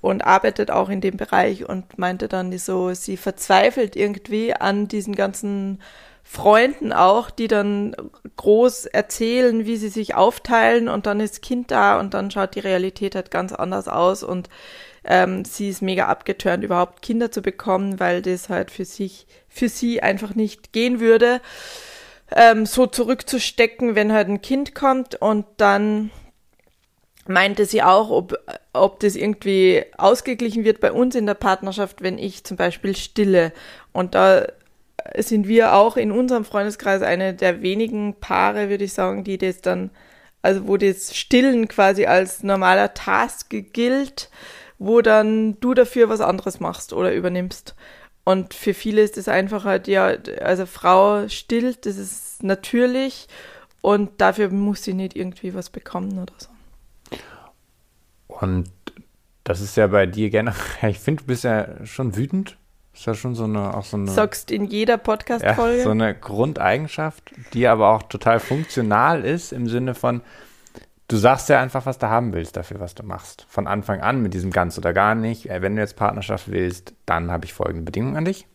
und 0.00 0.26
arbeitet 0.26 0.70
auch 0.70 0.90
in 0.90 1.00
dem 1.00 1.16
Bereich 1.16 1.66
und 1.68 1.98
meinte 1.98 2.28
dann 2.28 2.56
so, 2.58 2.92
sie 2.92 3.16
verzweifelt 3.16 3.96
irgendwie 3.96 4.52
an 4.52 4.88
diesen 4.88 5.14
ganzen 5.14 5.80
Freunden 6.24 6.92
auch, 6.92 7.30
die 7.30 7.48
dann 7.48 7.94
groß 8.36 8.86
erzählen, 8.86 9.66
wie 9.66 9.76
sie 9.76 9.88
sich 9.88 10.14
aufteilen 10.14 10.88
und 10.88 11.06
dann 11.06 11.20
ist 11.20 11.42
Kind 11.42 11.70
da 11.70 11.98
und 11.98 12.14
dann 12.14 12.30
schaut 12.30 12.54
die 12.54 12.60
Realität 12.60 13.14
halt 13.14 13.30
ganz 13.30 13.52
anders 13.52 13.88
aus 13.88 14.22
und 14.22 14.48
ähm, 15.04 15.44
sie 15.44 15.68
ist 15.68 15.82
mega 15.82 16.06
abgeturnt, 16.06 16.64
überhaupt 16.64 17.02
Kinder 17.02 17.30
zu 17.30 17.42
bekommen, 17.42 17.98
weil 18.00 18.22
das 18.22 18.48
halt 18.48 18.70
für 18.70 18.84
sich, 18.84 19.26
für 19.48 19.68
sie 19.68 20.02
einfach 20.02 20.34
nicht 20.34 20.72
gehen 20.72 21.00
würde, 21.00 21.40
ähm, 22.34 22.66
so 22.66 22.86
zurückzustecken, 22.86 23.94
wenn 23.94 24.12
halt 24.12 24.28
ein 24.28 24.42
Kind 24.42 24.74
kommt 24.74 25.14
und 25.16 25.44
dann 25.56 26.10
meinte 27.26 27.66
sie 27.66 27.82
auch, 27.82 28.10
ob, 28.10 28.38
ob 28.72 29.00
das 29.00 29.16
irgendwie 29.16 29.84
ausgeglichen 29.96 30.64
wird 30.64 30.80
bei 30.80 30.92
uns 30.92 31.14
in 31.14 31.26
der 31.26 31.34
Partnerschaft, 31.34 32.02
wenn 32.02 32.18
ich 32.18 32.44
zum 32.44 32.56
Beispiel 32.56 32.96
stille. 32.96 33.52
Und 33.92 34.14
da 34.14 34.46
sind 35.16 35.46
wir 35.46 35.74
auch 35.74 35.96
in 35.96 36.12
unserem 36.12 36.44
Freundeskreis 36.44 37.02
eine 37.02 37.34
der 37.34 37.62
wenigen 37.62 38.14
Paare, 38.20 38.68
würde 38.68 38.84
ich 38.84 38.92
sagen, 38.92 39.24
die 39.24 39.38
das 39.38 39.60
dann, 39.60 39.90
also 40.42 40.66
wo 40.66 40.76
das 40.76 41.16
Stillen 41.16 41.68
quasi 41.68 42.06
als 42.06 42.42
normaler 42.42 42.94
Task 42.94 43.54
gilt, 43.72 44.30
wo 44.84 45.00
dann 45.00 45.58
du 45.60 45.74
dafür 45.74 46.08
was 46.08 46.20
anderes 46.20 46.58
machst 46.58 46.92
oder 46.92 47.14
übernimmst. 47.14 47.76
Und 48.24 48.54
für 48.54 48.74
viele 48.74 49.02
ist 49.02 49.16
es 49.16 49.28
einfach 49.28 49.64
halt, 49.64 49.88
ja, 49.88 50.14
also 50.40 50.66
Frau 50.66 51.28
stillt, 51.28 51.86
das 51.86 51.96
ist 51.96 52.42
natürlich 52.42 53.28
und 53.80 54.20
dafür 54.20 54.50
muss 54.50 54.82
sie 54.82 54.94
nicht 54.94 55.16
irgendwie 55.16 55.54
was 55.54 55.70
bekommen 55.70 56.18
oder 56.18 56.34
so. 56.36 56.48
Und 58.28 58.70
das 59.44 59.60
ist 59.60 59.76
ja 59.76 59.86
bei 59.86 60.06
dir 60.06 60.30
generell, 60.30 60.56
ich 60.90 60.98
finde, 60.98 61.22
du 61.22 61.26
bist 61.28 61.44
ja 61.44 61.84
schon 61.86 62.16
wütend. 62.16 62.56
Ist 62.94 63.06
ja 63.06 63.14
schon 63.14 63.34
so 63.34 63.44
eine, 63.44 63.74
auch 63.74 63.84
so 63.84 63.96
eine. 63.96 64.10
Sagst 64.10 64.50
in 64.50 64.66
jeder 64.66 64.98
Podcast-Folge. 64.98 65.78
Ja, 65.78 65.84
so 65.84 65.90
eine 65.90 66.14
Grundeigenschaft, 66.14 67.32
die 67.54 67.66
aber 67.66 67.88
auch 67.88 68.02
total 68.02 68.38
funktional 68.38 69.24
ist 69.24 69.52
im 69.52 69.66
Sinne 69.66 69.94
von, 69.94 70.20
du 71.08 71.16
sagst 71.16 71.48
ja 71.48 71.60
einfach, 71.60 71.86
was 71.86 71.98
du 71.98 72.08
haben 72.08 72.32
willst 72.32 72.56
dafür, 72.56 72.80
was 72.80 72.94
du 72.94 73.02
machst. 73.02 73.46
Von 73.48 73.66
Anfang 73.66 74.00
an 74.00 74.22
mit 74.22 74.34
diesem 74.34 74.50
ganz 74.50 74.78
oder 74.78 74.92
gar 74.92 75.14
nicht. 75.14 75.48
Äh, 75.48 75.62
wenn 75.62 75.76
du 75.76 75.82
jetzt 75.82 75.96
Partnerschaft 75.96 76.50
willst, 76.50 76.94
dann 77.06 77.30
habe 77.30 77.44
ich 77.44 77.52
folgende 77.52 77.82
Bedingungen 77.82 78.16
an 78.16 78.24
dich. 78.24 78.46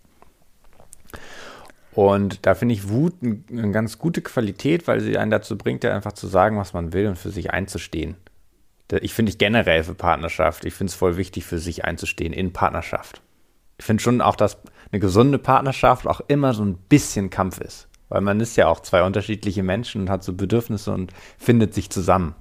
Und 1.93 2.45
da 2.45 2.53
finde 2.53 2.75
ich 2.75 2.89
Wut 2.89 3.15
eine 3.21 3.71
ganz 3.71 3.97
gute 3.97 4.21
Qualität, 4.21 4.87
weil 4.87 4.99
sie 4.99 5.17
einen 5.17 5.31
dazu 5.31 5.57
bringt, 5.57 5.83
ja 5.83 5.95
einfach 5.95 6.13
zu 6.13 6.27
sagen, 6.27 6.57
was 6.57 6.73
man 6.73 6.93
will 6.93 7.07
und 7.07 7.17
für 7.17 7.31
sich 7.31 7.51
einzustehen 7.51 8.17
ich 9.01 9.13
finde 9.13 9.31
ich 9.31 9.37
generell 9.37 9.83
für 9.83 9.95
Partnerschaft, 9.95 10.65
ich 10.65 10.73
finde 10.73 10.91
es 10.91 10.95
voll 10.95 11.17
wichtig, 11.17 11.45
für 11.45 11.59
sich 11.59 11.85
einzustehen 11.85 12.33
in 12.33 12.53
Partnerschaft. 12.53 13.21
Ich 13.77 13.85
finde 13.85 14.01
schon 14.01 14.21
auch, 14.21 14.35
dass 14.35 14.57
eine 14.91 14.99
gesunde 14.99 15.39
Partnerschaft 15.39 16.07
auch 16.07 16.21
immer 16.27 16.53
so 16.53 16.63
ein 16.63 16.77
bisschen 16.77 17.29
Kampf 17.29 17.59
ist. 17.59 17.87
Weil 18.09 18.21
man 18.21 18.39
ist 18.39 18.55
ja 18.55 18.67
auch 18.67 18.79
zwei 18.79 19.03
unterschiedliche 19.03 19.63
Menschen 19.63 20.01
und 20.01 20.09
hat 20.09 20.23
so 20.23 20.33
Bedürfnisse 20.33 20.91
und 20.91 21.11
findet 21.37 21.73
sich 21.73 21.89
zusammen. 21.89 22.35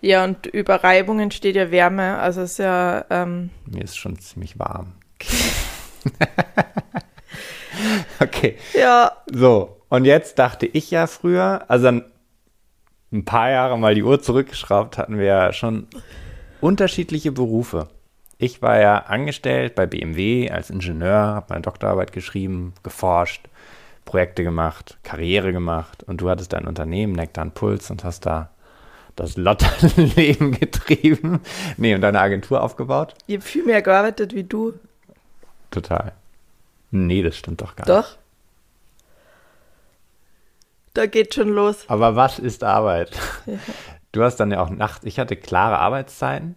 Ja, 0.00 0.24
und 0.24 0.46
über 0.46 0.84
Reibungen 0.84 1.30
steht 1.30 1.56
ja 1.56 1.70
Wärme. 1.70 2.18
Also 2.18 2.42
es 2.42 2.52
ist 2.52 2.58
ja. 2.58 3.04
Ähm 3.10 3.50
Mir 3.66 3.82
ist 3.82 3.96
schon 3.96 4.18
ziemlich 4.18 4.58
warm. 4.58 4.94
okay. 8.20 8.56
Ja. 8.74 9.12
So, 9.32 9.78
und 9.88 10.04
jetzt 10.04 10.38
dachte 10.38 10.66
ich 10.66 10.90
ja 10.90 11.06
früher, 11.06 11.64
also 11.68 11.88
ein 11.88 13.24
paar 13.24 13.50
Jahre 13.50 13.78
mal 13.78 13.94
die 13.94 14.02
Uhr 14.02 14.20
zurückgeschraubt, 14.20 14.98
hatten 14.98 15.18
wir 15.18 15.24
ja 15.24 15.52
schon 15.52 15.88
unterschiedliche 16.60 17.32
Berufe. 17.32 17.88
Ich 18.36 18.62
war 18.62 18.80
ja 18.80 18.98
angestellt 18.98 19.74
bei 19.74 19.86
BMW 19.86 20.50
als 20.50 20.70
Ingenieur, 20.70 21.12
habe 21.12 21.46
meine 21.48 21.62
Doktorarbeit 21.62 22.12
geschrieben, 22.12 22.72
geforscht, 22.84 23.47
Projekte 24.08 24.42
gemacht, 24.42 24.96
Karriere 25.02 25.52
gemacht 25.52 26.02
und 26.02 26.22
du 26.22 26.30
hattest 26.30 26.54
dein 26.54 26.66
Unternehmen, 26.66 27.12
Nektar 27.12 27.44
Puls 27.50 27.90
und 27.90 28.04
hast 28.04 28.24
da 28.24 28.48
das 29.16 29.36
Lotterleben 29.36 30.52
getrieben. 30.58 31.40
Nee, 31.76 31.94
und 31.94 32.00
deine 32.00 32.18
Agentur 32.18 32.62
aufgebaut. 32.62 33.14
Ich 33.26 33.36
habe 33.36 33.44
viel 33.44 33.66
mehr 33.66 33.82
gearbeitet 33.82 34.34
wie 34.34 34.44
du. 34.44 34.72
Total. 35.70 36.12
Nee, 36.90 37.20
das 37.20 37.36
stimmt 37.36 37.60
doch 37.60 37.76
gar 37.76 37.84
doch. 37.86 37.96
nicht. 37.96 38.12
Doch. 38.12 38.18
Da 40.94 41.04
geht 41.04 41.34
schon 41.34 41.50
los. 41.50 41.84
Aber 41.88 42.16
was 42.16 42.38
ist 42.38 42.64
Arbeit? 42.64 43.10
Ja. 43.46 43.58
Du 44.10 44.22
hast 44.24 44.36
dann 44.36 44.50
ja 44.50 44.62
auch 44.62 44.70
nachts, 44.70 45.04
ich 45.04 45.18
hatte 45.18 45.36
klare 45.36 45.78
Arbeitszeiten 45.80 46.54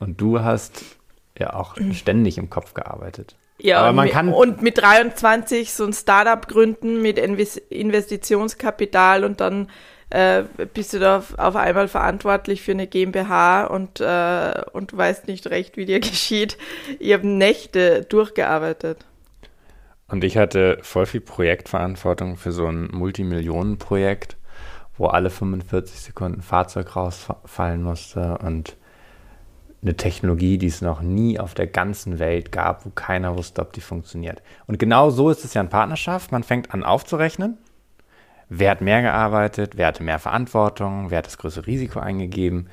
und 0.00 0.18
du 0.22 0.40
hast 0.40 0.82
ja 1.38 1.52
auch 1.52 1.76
ständig 1.92 2.38
im 2.38 2.48
Kopf 2.48 2.72
gearbeitet. 2.72 3.36
Ja, 3.58 3.78
aber 3.78 3.92
man 3.92 4.10
kann 4.10 4.32
und 4.32 4.62
mit 4.62 4.78
23 4.78 5.72
so 5.72 5.84
ein 5.84 5.92
Startup 5.92 6.46
gründen 6.46 7.00
mit 7.00 7.18
Investitionskapital 7.18 9.24
und 9.24 9.40
dann 9.40 9.68
äh, 10.10 10.44
bist 10.72 10.92
du 10.92 10.98
da 10.98 11.18
auf, 11.18 11.38
auf, 11.38 11.56
einmal 11.56 11.88
verantwortlich 11.88 12.62
für 12.62 12.72
eine 12.72 12.86
GmbH 12.86 13.64
und, 13.64 14.00
äh, 14.00 14.62
und 14.72 14.92
du 14.92 14.96
weißt 14.96 15.26
nicht 15.26 15.48
recht, 15.48 15.76
wie 15.76 15.86
dir 15.86 16.00
geschieht. 16.00 16.58
Ich 16.98 17.12
habe 17.12 17.26
Nächte 17.26 18.02
durchgearbeitet. 18.02 19.04
Und 20.08 20.22
ich 20.22 20.36
hatte 20.36 20.78
voll 20.82 21.06
viel 21.06 21.20
Projektverantwortung 21.20 22.36
für 22.36 22.52
so 22.52 22.66
ein 22.66 22.88
Multimillionenprojekt, 22.92 24.36
wo 24.96 25.06
alle 25.06 25.30
45 25.30 25.98
Sekunden 25.98 26.38
ein 26.38 26.42
Fahrzeug 26.42 26.94
rausfallen 26.94 27.82
musste 27.82 28.38
und 28.38 28.76
eine 29.82 29.96
Technologie, 29.96 30.58
die 30.58 30.66
es 30.66 30.80
noch 30.80 31.00
nie 31.00 31.38
auf 31.38 31.54
der 31.54 31.66
ganzen 31.66 32.18
Welt 32.18 32.50
gab, 32.50 32.84
wo 32.84 32.90
keiner 32.90 33.36
wusste, 33.36 33.60
ob 33.62 33.72
die 33.72 33.80
funktioniert. 33.80 34.42
Und 34.66 34.78
genau 34.78 35.10
so 35.10 35.30
ist 35.30 35.44
es 35.44 35.54
ja 35.54 35.60
in 35.60 35.68
Partnerschaft. 35.68 36.32
Man 36.32 36.42
fängt 36.42 36.72
an 36.74 36.82
aufzurechnen. 36.82 37.58
Wer 38.48 38.70
hat 38.70 38.80
mehr 38.80 39.02
gearbeitet? 39.02 39.72
Wer 39.76 39.88
hatte 39.88 40.02
mehr 40.02 40.18
Verantwortung? 40.18 41.10
Wer 41.10 41.18
hat 41.18 41.26
das 41.26 41.38
größere 41.38 41.66
Risiko 41.66 41.98
eingegeben? 41.98 42.68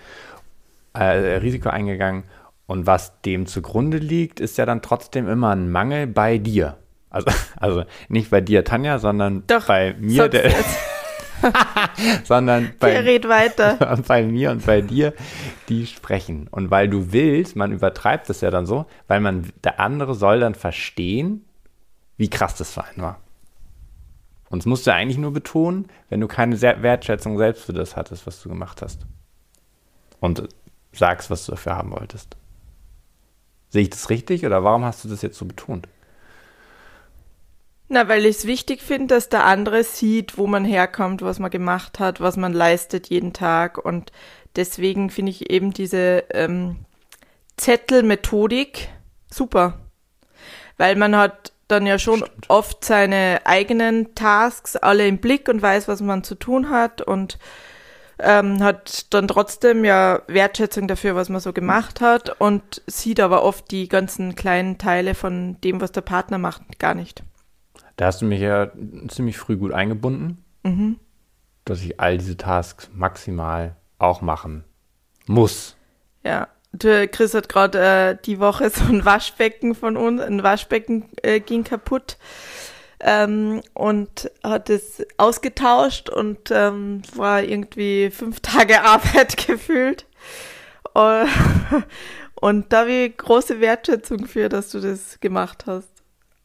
Äh, 0.94 1.38
Risiko 1.38 1.70
eingegangen? 1.70 2.24
Und 2.66 2.86
was 2.86 3.20
dem 3.22 3.46
zugrunde 3.46 3.98
liegt, 3.98 4.40
ist 4.40 4.58
ja 4.58 4.66
dann 4.66 4.82
trotzdem 4.82 5.28
immer 5.28 5.52
ein 5.52 5.70
Mangel 5.70 6.08
bei 6.08 6.38
dir. 6.38 6.78
Also, 7.10 7.28
also 7.58 7.84
nicht 8.08 8.30
bei 8.30 8.42
dir, 8.42 8.64
Tanja, 8.64 9.00
sondern 9.00 9.44
Doch, 9.48 9.68
bei 9.68 9.96
mir, 10.00 10.30
der. 10.30 10.54
sondern 12.24 12.64
Der 12.64 12.72
bei, 12.80 12.94
bei 14.08 14.24
mir 14.24 14.52
und 14.52 14.66
bei 14.66 14.82
dir, 14.82 15.14
die 15.70 15.88
sprechen. 15.88 16.48
Und 16.50 16.72
weil 16.72 16.88
du 16.88 17.12
willst, 17.12 17.56
man 17.56 17.72
übertreibt 17.72 18.30
es 18.30 18.42
ja 18.42 18.52
dann 18.52 18.66
so, 18.66 18.86
weil 19.08 19.20
man, 19.20 19.52
der 19.64 19.80
andere 19.80 20.16
soll 20.16 20.40
dann 20.40 20.56
verstehen, 20.56 21.46
wie 22.18 22.30
krass 22.30 22.56
das 22.56 22.72
für 22.72 22.84
einen 22.84 23.02
war. 23.02 23.20
Und 24.50 24.60
das 24.60 24.66
musst 24.68 24.86
du 24.86 24.94
eigentlich 24.94 25.18
nur 25.18 25.34
betonen, 25.34 25.88
wenn 26.10 26.22
du 26.22 26.28
keine 26.28 26.62
Wertschätzung 26.62 27.38
selbst 27.38 27.66
für 27.66 27.74
das 27.74 27.96
hattest, 27.96 28.28
was 28.28 28.42
du 28.42 28.50
gemacht 28.50 28.82
hast. 28.82 29.06
Und 30.20 30.48
sagst, 30.92 31.30
was 31.30 31.46
du 31.46 31.54
dafür 31.54 31.76
haben 31.76 31.92
wolltest. 31.92 32.38
Sehe 33.70 33.82
ich 33.82 33.90
das 33.90 34.12
richtig 34.12 34.46
oder 34.46 34.64
warum 34.64 34.86
hast 34.86 35.04
du 35.04 35.10
das 35.10 35.24
jetzt 35.24 35.38
so 35.38 35.46
betont? 35.46 35.88
Na, 37.94 38.08
weil 38.08 38.26
ich 38.26 38.38
es 38.38 38.48
wichtig 38.48 38.82
finde, 38.82 39.14
dass 39.14 39.30
der 39.30 39.46
andere 39.46 39.84
sieht, 39.84 40.40
wo 40.40 40.48
man 40.48 40.66
herkommt, 40.66 41.22
was 41.22 41.38
man 41.38 41.52
gemacht 41.52 42.00
hat, 42.00 42.22
was 42.22 42.38
man 42.38 42.52
leistet 42.52 43.10
jeden 43.10 43.34
Tag. 43.34 43.78
Und 43.78 44.12
deswegen 44.56 45.12
finde 45.12 45.30
ich 45.30 45.52
eben 45.52 45.76
diese 45.76 46.24
ähm, 46.32 46.78
Zettelmethodik 47.56 48.90
super. 49.30 49.78
Weil 50.78 50.96
man 50.96 51.16
hat 51.16 51.54
dann 51.68 51.86
ja 51.86 52.00
schon 52.00 52.22
Stimmt. 52.22 52.50
oft 52.50 52.84
seine 52.84 53.42
eigenen 53.46 54.16
Tasks 54.16 54.76
alle 54.76 55.06
im 55.08 55.20
Blick 55.20 55.48
und 55.48 55.62
weiß, 55.62 55.88
was 55.88 56.02
man 56.02 56.24
zu 56.24 56.34
tun 56.34 56.72
hat 56.72 57.04
und 57.04 57.38
ähm, 58.18 58.64
hat 58.64 59.14
dann 59.14 59.28
trotzdem 59.28 59.86
ja 59.86 60.24
Wertschätzung 60.26 60.88
dafür, 60.88 61.14
was 61.14 61.30
man 61.30 61.42
so 61.42 61.54
gemacht 61.54 62.02
hat 62.02 62.42
und 62.42 62.82
sieht 62.88 63.20
aber 63.20 63.44
oft 63.44 63.70
die 63.70 63.88
ganzen 63.88 64.34
kleinen 64.34 64.80
Teile 64.80 65.14
von 65.14 65.62
dem, 65.62 65.80
was 65.80 65.92
der 65.92 66.02
Partner 66.02 66.40
macht, 66.40 66.80
gar 66.80 66.96
nicht. 66.96 67.24
Da 67.96 68.06
hast 68.06 68.22
du 68.22 68.26
mich 68.26 68.40
ja 68.42 68.72
ziemlich 69.08 69.38
früh 69.38 69.58
gut 69.58 69.72
eingebunden, 69.72 70.44
Mhm. 70.64 70.98
dass 71.66 71.82
ich 71.82 72.00
all 72.00 72.18
diese 72.18 72.38
Tasks 72.38 72.90
maximal 72.94 73.76
auch 74.00 74.22
machen 74.22 74.64
muss. 75.28 75.76
Ja, 76.24 76.48
Chris 76.80 77.34
hat 77.34 77.50
gerade 77.50 77.80
äh, 77.80 78.18
die 78.26 78.40
Woche 78.40 78.70
so 78.70 78.84
ein 78.86 79.06
Waschbecken 79.06 79.76
von 79.76 79.96
uns, 79.98 80.22
ein 80.22 80.42
Waschbecken 80.42 81.10
äh, 81.22 81.40
ging 81.40 81.64
kaputt 81.64 82.18
ähm, 83.00 83.62
und 83.74 84.32
hat 84.44 84.70
es 84.70 85.06
ausgetauscht 85.18 86.10
und 86.10 86.50
ähm, 86.52 87.02
war 87.16 87.44
irgendwie 87.44 88.10
fünf 88.10 88.40
Tage 88.40 88.82
Arbeit 88.86 89.38
gefühlt. 89.46 90.06
Äh, 90.96 91.26
Und 92.36 92.74
da 92.74 92.82
habe 92.82 92.92
ich 92.92 93.16
große 93.18 93.62
Wertschätzung 93.62 94.26
für, 94.26 94.50
dass 94.50 94.70
du 94.70 94.82
das 94.82 95.18
gemacht 95.22 95.64
hast. 95.66 95.88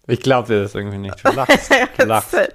Ich 0.08 0.20
glaube 0.20 0.48
dir 0.48 0.62
das 0.62 0.74
irgendwie 0.74 0.98
nicht. 0.98 1.14
Du 1.24 1.30
lachst. 1.32 1.70
Du 1.98 2.06
lachst. 2.06 2.32
halt, 2.32 2.54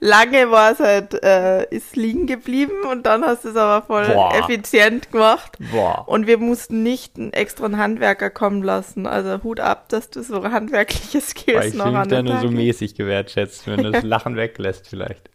lange 0.00 0.50
war 0.50 0.72
es 0.72 0.80
halt, 0.80 1.14
äh, 1.22 1.64
ist 1.70 1.96
liegen 1.96 2.26
geblieben 2.26 2.84
und 2.90 3.06
dann 3.06 3.24
hast 3.24 3.44
du 3.44 3.50
es 3.50 3.56
aber 3.56 3.86
voll 3.86 4.06
Boah. 4.08 4.34
effizient 4.38 5.10
gemacht. 5.12 5.56
Boah. 5.70 6.04
Und 6.06 6.26
wir 6.26 6.38
mussten 6.38 6.82
nicht 6.82 7.16
einen 7.16 7.32
extra 7.32 7.70
Handwerker 7.76 8.28
kommen 8.28 8.62
lassen. 8.62 9.06
Also 9.06 9.42
Hut 9.42 9.60
ab, 9.60 9.88
dass 9.88 10.10
du 10.10 10.22
so 10.22 10.42
handwerkliche 10.44 11.20
Skills 11.20 11.66
ich 11.66 11.74
noch 11.74 11.86
an 11.94 12.08
den 12.08 12.24
nur 12.26 12.40
so 12.40 12.50
mäßig 12.50 12.94
gewertschätzt, 12.94 13.66
wenn 13.66 13.82
du 13.84 13.90
das 13.92 14.02
Lachen 14.02 14.36
weglässt 14.36 14.88
vielleicht. 14.88 15.30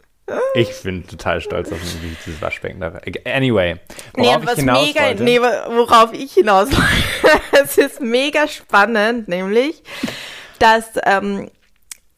Ich 0.55 0.81
bin 0.83 1.07
total 1.07 1.39
stolz 1.39 1.71
auf 1.71 1.79
mich, 1.79 1.95
ich 2.11 2.17
dieses 2.25 2.41
Waschbecken 2.41 2.81
da. 2.81 2.99
Anyway, 3.25 3.75
Nee, 4.17 4.23
worauf 4.25 4.41
und 4.41 4.49
ich 4.49 4.55
hinaus 4.55 4.85
mega, 4.87 5.01
wollte. 5.05 5.23
nee, 5.23 5.39
worauf 5.39 6.11
ich 6.13 6.33
hinaus 6.33 6.67
wollte, 6.71 7.41
es 7.63 7.77
ist 7.77 8.01
mega 8.01 8.45
spannend, 8.49 9.29
nämlich, 9.29 9.81
dass 10.59 10.91
ähm, 11.05 11.49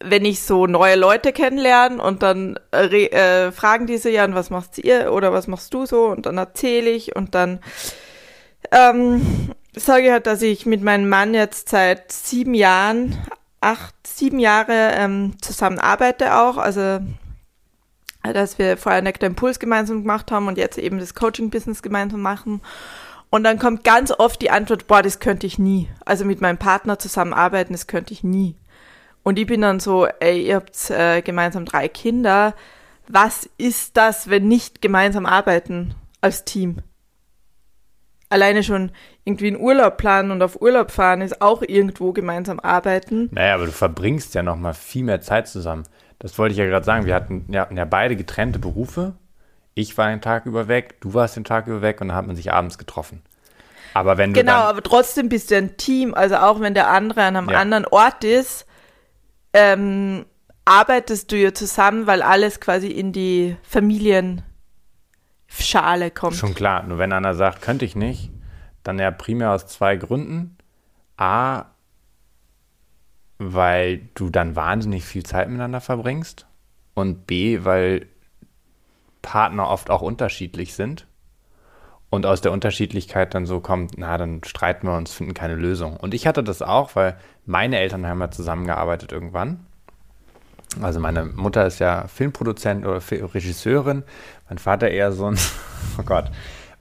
wenn 0.01 0.23
ich 0.23 0.41
so 0.41 0.65
neue 0.65 0.95
Leute 0.95 1.33
kennenlerne 1.33 2.01
und 2.01 2.23
dann 2.23 2.57
äh, 2.73 3.05
äh, 3.05 3.51
fragen 3.51 3.85
diese 3.85 4.09
ja, 4.09 4.23
und 4.23 4.35
was 4.35 4.49
machst 4.49 4.77
ihr 4.77 5.11
oder 5.11 5.33
was 5.33 5.47
machst 5.47 5.73
du 5.73 5.85
so 5.85 6.05
und 6.05 6.25
dann 6.25 6.37
erzähle 6.37 6.89
ich 6.89 7.15
und 7.15 7.35
dann 7.35 7.59
ähm, 8.71 9.53
sage 9.75 10.05
ich 10.05 10.11
halt, 10.11 10.27
dass 10.27 10.41
ich 10.41 10.65
mit 10.65 10.81
meinem 10.81 11.09
Mann 11.09 11.33
jetzt 11.33 11.69
seit 11.69 12.11
sieben 12.11 12.53
Jahren, 12.53 13.17
acht, 13.61 13.95
sieben 14.05 14.39
Jahre 14.39 14.91
ähm, 14.93 15.33
zusammenarbeite 15.41 16.35
auch, 16.35 16.57
also 16.57 16.99
dass 18.23 18.59
wir 18.59 18.77
vorher 18.77 19.01
Nectar 19.01 19.27
Impuls 19.27 19.59
gemeinsam 19.59 20.01
gemacht 20.01 20.31
haben 20.31 20.47
und 20.47 20.57
jetzt 20.57 20.77
eben 20.77 20.99
das 20.99 21.15
Coaching-Business 21.15 21.81
gemeinsam 21.81 22.21
machen. 22.21 22.61
Und 23.29 23.43
dann 23.43 23.59
kommt 23.59 23.83
ganz 23.83 24.11
oft 24.11 24.41
die 24.41 24.49
Antwort, 24.49 24.87
boah, 24.87 25.03
das 25.03 25.19
könnte 25.19 25.45
ich 25.45 25.59
nie. 25.59 25.87
Also 26.03 26.25
mit 26.25 26.41
meinem 26.41 26.57
Partner 26.57 26.97
zusammenarbeiten, 26.97 27.73
das 27.73 27.87
könnte 27.87 28.13
ich 28.13 28.23
nie. 28.23 28.55
Und 29.23 29.37
ich 29.37 29.45
bin 29.45 29.61
dann 29.61 29.79
so, 29.79 30.07
ey, 30.07 30.47
ihr 30.47 30.55
habt 30.55 30.89
äh, 30.89 31.21
gemeinsam 31.21 31.65
drei 31.65 31.87
Kinder. 31.87 32.55
Was 33.07 33.49
ist 33.57 33.97
das, 33.97 34.29
wenn 34.29 34.47
nicht 34.47 34.81
gemeinsam 34.81 35.25
arbeiten 35.25 35.93
als 36.21 36.45
Team? 36.45 36.77
Alleine 38.29 38.63
schon 38.63 38.91
irgendwie 39.23 39.47
einen 39.47 39.59
Urlaub 39.59 39.97
planen 39.97 40.31
und 40.31 40.41
auf 40.41 40.61
Urlaub 40.61 40.91
fahren 40.91 41.21
ist 41.21 41.41
auch 41.41 41.61
irgendwo 41.63 42.13
gemeinsam 42.13 42.59
arbeiten. 42.59 43.29
Naja, 43.31 43.55
aber 43.55 43.65
du 43.65 43.71
verbringst 43.71 44.35
ja 44.35 44.43
noch 44.43 44.55
mal 44.55 44.73
viel 44.73 45.03
mehr 45.03 45.21
Zeit 45.21 45.47
zusammen. 45.47 45.83
Das 46.19 46.37
wollte 46.37 46.53
ich 46.53 46.59
ja 46.59 46.65
gerade 46.65 46.85
sagen. 46.85 47.05
Wir 47.05 47.15
hatten, 47.15 47.45
wir 47.47 47.61
hatten 47.61 47.77
ja 47.77 47.85
beide 47.85 48.15
getrennte 48.15 48.59
Berufe. 48.59 49.13
Ich 49.79 49.97
war 49.97 50.09
den 50.09 50.19
Tag 50.19 50.45
über 50.45 50.67
weg, 50.67 50.99
du 50.99 51.13
warst 51.13 51.37
den 51.37 51.45
Tag 51.45 51.67
über 51.67 51.81
weg 51.81 52.01
und 52.01 52.09
dann 52.09 52.17
hat 52.17 52.27
man 52.27 52.35
sich 52.35 52.51
abends 52.51 52.77
getroffen. 52.77 53.21
Aber 53.93 54.17
wenn 54.17 54.33
du 54.33 54.39
Genau, 54.41 54.57
aber 54.57 54.83
trotzdem 54.83 55.29
bist 55.29 55.51
du 55.51 55.55
ein 55.55 55.77
Team. 55.77 56.13
Also 56.13 56.35
auch 56.35 56.59
wenn 56.59 56.73
der 56.73 56.89
andere 56.89 57.23
an 57.23 57.37
einem 57.37 57.49
Ja. 57.49 57.59
anderen 57.59 57.85
Ort 57.85 58.25
ist, 58.25 58.65
ähm, 59.53 60.25
arbeitest 60.65 61.31
du 61.31 61.37
ja 61.37 61.53
zusammen, 61.53 62.07
weil 62.07 62.21
alles 62.21 62.59
quasi 62.59 62.87
in 62.87 63.13
die 63.13 63.55
Familienschale 63.63 64.43
kommt. 66.13 66.35
Schon 66.35 66.55
klar, 66.55 66.83
nur 66.83 66.97
wenn 66.97 67.13
einer 67.13 67.33
sagt, 67.33 67.61
könnte 67.61 67.85
ich 67.85 67.95
nicht, 67.95 68.31
dann 68.83 68.99
ja 68.99 69.11
primär 69.11 69.51
aus 69.51 69.65
zwei 69.65 69.95
Gründen. 69.95 70.57
A, 71.15 71.67
weil 73.37 74.09
du 74.13 74.29
dann 74.29 74.57
wahnsinnig 74.57 75.05
viel 75.05 75.23
Zeit 75.23 75.47
miteinander 75.47 75.79
verbringst. 75.79 76.47
Und 76.95 77.27
B, 77.27 77.63
weil 77.63 78.07
Partner 79.21 79.69
oft 79.69 79.89
auch 79.89 80.01
unterschiedlich 80.01 80.73
sind. 80.73 81.07
Und 82.11 82.25
aus 82.25 82.41
der 82.41 82.51
Unterschiedlichkeit 82.51 83.35
dann 83.35 83.45
so 83.45 83.59
kommt, 83.59 83.97
na, 83.97 84.17
dann 84.17 84.43
streiten 84.43 84.87
wir 84.87 84.97
uns, 84.97 85.13
finden 85.13 85.35
keine 85.35 85.55
Lösung. 85.55 85.95
Und 85.97 86.15
ich 86.15 86.25
hatte 86.25 86.43
das 86.43 86.63
auch, 86.63 86.95
weil 86.95 87.17
meine 87.45 87.77
Eltern 87.77 88.05
haben 88.07 88.19
ja 88.19 88.31
zusammengearbeitet 88.31 89.11
irgendwann. 89.11 89.65
Also 90.81 90.99
meine 90.99 91.25
Mutter 91.25 91.65
ist 91.67 91.79
ja 91.79 92.07
Filmproduzent 92.07 92.85
oder 92.85 93.01
Regisseurin, 93.11 94.03
mein 94.47 94.57
Vater 94.57 94.89
eher 94.89 95.11
so 95.11 95.25
ein, 95.25 95.37
oh 95.99 96.03
Gott, 96.03 96.31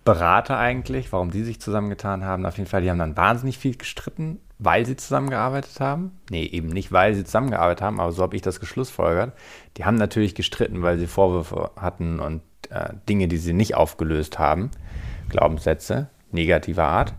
Berater 0.09 0.57
eigentlich, 0.57 1.12
warum 1.12 1.31
die 1.31 1.42
sich 1.42 1.61
zusammengetan 1.61 2.25
haben. 2.25 2.47
Auf 2.47 2.57
jeden 2.57 2.71
Fall, 2.71 2.81
die 2.81 2.88
haben 2.88 2.99
dann 2.99 3.18
wahnsinnig 3.18 3.59
viel 3.59 3.77
gestritten, 3.77 4.40
weil 4.59 4.87
sie 4.87 4.97
zusammengearbeitet 4.97 5.81
haben. 5.81 6.12
Nee, 6.31 6.44
eben 6.44 6.68
nicht, 6.68 6.92
weil 6.92 7.14
sie 7.14 7.25
zusammengearbeitet 7.25 7.83
haben, 7.83 8.01
aber 8.01 8.12
so 8.12 8.23
habe 8.23 8.35
ich 8.35 8.40
das 8.40 8.59
geschlussfolgert. 8.59 9.35
Die 9.77 9.85
haben 9.85 9.97
natürlich 9.97 10.35
gestritten, 10.35 10.81
weil 10.81 10.97
sie 10.97 11.07
Vorwürfe 11.07 11.73
hatten 11.77 12.21
und 12.21 12.40
äh, 12.71 12.94
Dinge, 13.07 13.29
die 13.29 13.37
sie 13.37 13.53
nicht 13.53 13.75
aufgelöst 13.75 14.38
haben. 14.38 14.71
Glaubenssätze 15.29 16.09
negativer 16.31 16.85
Art. 16.85 17.12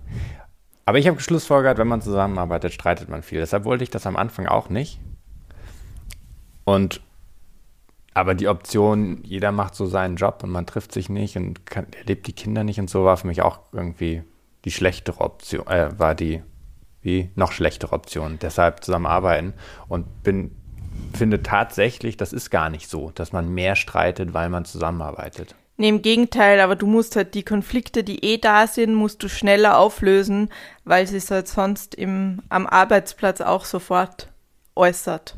Aber 0.86 0.97
ich 0.97 1.06
habe 1.06 1.17
geschlussfolgert, 1.17 1.78
wenn 1.78 1.88
man 1.88 2.02
zusammenarbeitet, 2.02 2.73
streitet 2.73 3.08
man 3.08 3.21
viel. 3.21 3.39
Deshalb 3.39 3.65
wollte 3.65 3.84
ich 3.84 3.91
das 3.91 4.08
am 4.08 4.15
Anfang 4.15 4.47
auch 4.47 4.69
nicht. 4.69 4.99
Und 6.63 7.02
aber 8.19 8.36
die 8.36 8.47
Option, 8.47 9.21
jeder 9.23 9.51
macht 9.51 9.75
so 9.75 9.86
seinen 9.86 10.15
Job 10.15 10.43
und 10.43 10.49
man 10.49 10.65
trifft 10.65 10.91
sich 10.91 11.10
nicht 11.10 11.38
und 11.38 11.65
kann, 11.65 11.88
erlebt 11.97 12.27
die 12.27 12.34
Kinder 12.34 12.63
nicht 12.63 12.79
und 12.79 12.89
so, 12.89 13.05
war 13.05 13.17
für 13.17 13.27
mich 13.27 13.41
auch 13.41 13.60
irgendwie 13.71 14.23
die 14.65 14.71
schlechtere 14.71 15.21
Option, 15.21 15.65
äh, 15.67 15.97
war 15.97 16.15
die 16.15 16.43
wie 17.01 17.29
noch 17.36 17.53
schlechtere 17.53 17.93
Option. 17.93 18.38
Deshalb 18.41 18.84
zusammenarbeiten 18.84 19.53
und 19.88 20.23
bin, 20.23 20.51
finde 21.13 21.41
tatsächlich, 21.41 22.17
das 22.17 22.34
ist 22.34 22.49
gar 22.49 22.69
nicht 22.69 22.89
so, 22.89 23.12
dass 23.12 23.32
man 23.32 23.49
mehr 23.53 23.75
streitet, 23.75 24.34
weil 24.34 24.49
man 24.49 24.65
zusammenarbeitet. 24.65 25.55
Nee, 25.77 25.88
im 25.88 26.01
Gegenteil, 26.01 26.60
aber 26.60 26.75
du 26.75 26.88
musst 26.88 27.15
halt 27.15 27.34
die 27.36 27.43
Konflikte, 27.43 28.03
die 28.03 28.25
eh 28.25 28.38
da 28.38 28.67
sind, 28.67 28.93
musst 28.95 29.23
du 29.23 29.29
schneller 29.29 29.77
auflösen, 29.77 30.49
weil 30.84 31.08
sie 31.08 31.15
es 31.15 31.32
halt 31.32 31.47
sonst 31.47 31.95
im, 31.95 32.41
am 32.49 32.67
Arbeitsplatz 32.67 33.39
auch 33.39 33.63
sofort 33.63 34.27
äußert. 34.75 35.36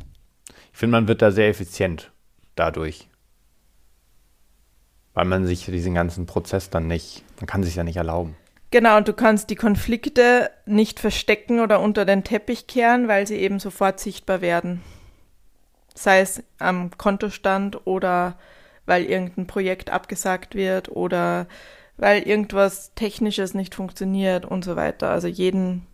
Ich 0.72 0.78
finde, 0.78 0.96
man 0.96 1.06
wird 1.06 1.22
da 1.22 1.30
sehr 1.30 1.48
effizient 1.48 2.11
dadurch. 2.54 3.08
Weil 5.14 5.26
man 5.26 5.46
sich 5.46 5.66
diesen 5.66 5.94
ganzen 5.94 6.26
Prozess 6.26 6.70
dann 6.70 6.86
nicht, 6.86 7.22
man 7.38 7.46
kann 7.46 7.62
sich 7.62 7.76
ja 7.76 7.84
nicht 7.84 7.96
erlauben. 7.96 8.36
Genau, 8.70 8.96
und 8.96 9.06
du 9.06 9.12
kannst 9.12 9.50
die 9.50 9.56
Konflikte 9.56 10.50
nicht 10.64 10.98
verstecken 10.98 11.60
oder 11.60 11.80
unter 11.80 12.06
den 12.06 12.24
Teppich 12.24 12.66
kehren, 12.66 13.06
weil 13.06 13.26
sie 13.26 13.36
eben 13.36 13.58
sofort 13.58 14.00
sichtbar 14.00 14.40
werden. 14.40 14.82
Sei 15.94 16.20
es 16.20 16.42
am 16.58 16.90
Kontostand 16.96 17.86
oder 17.86 18.38
weil 18.86 19.04
irgendein 19.04 19.46
Projekt 19.46 19.90
abgesagt 19.90 20.54
wird 20.54 20.88
oder 20.88 21.46
weil 21.98 22.22
irgendwas 22.22 22.94
Technisches 22.94 23.52
nicht 23.52 23.74
funktioniert 23.74 24.46
und 24.46 24.64
so 24.64 24.74
weiter. 24.74 25.10
Also 25.10 25.28
jeden 25.28 25.86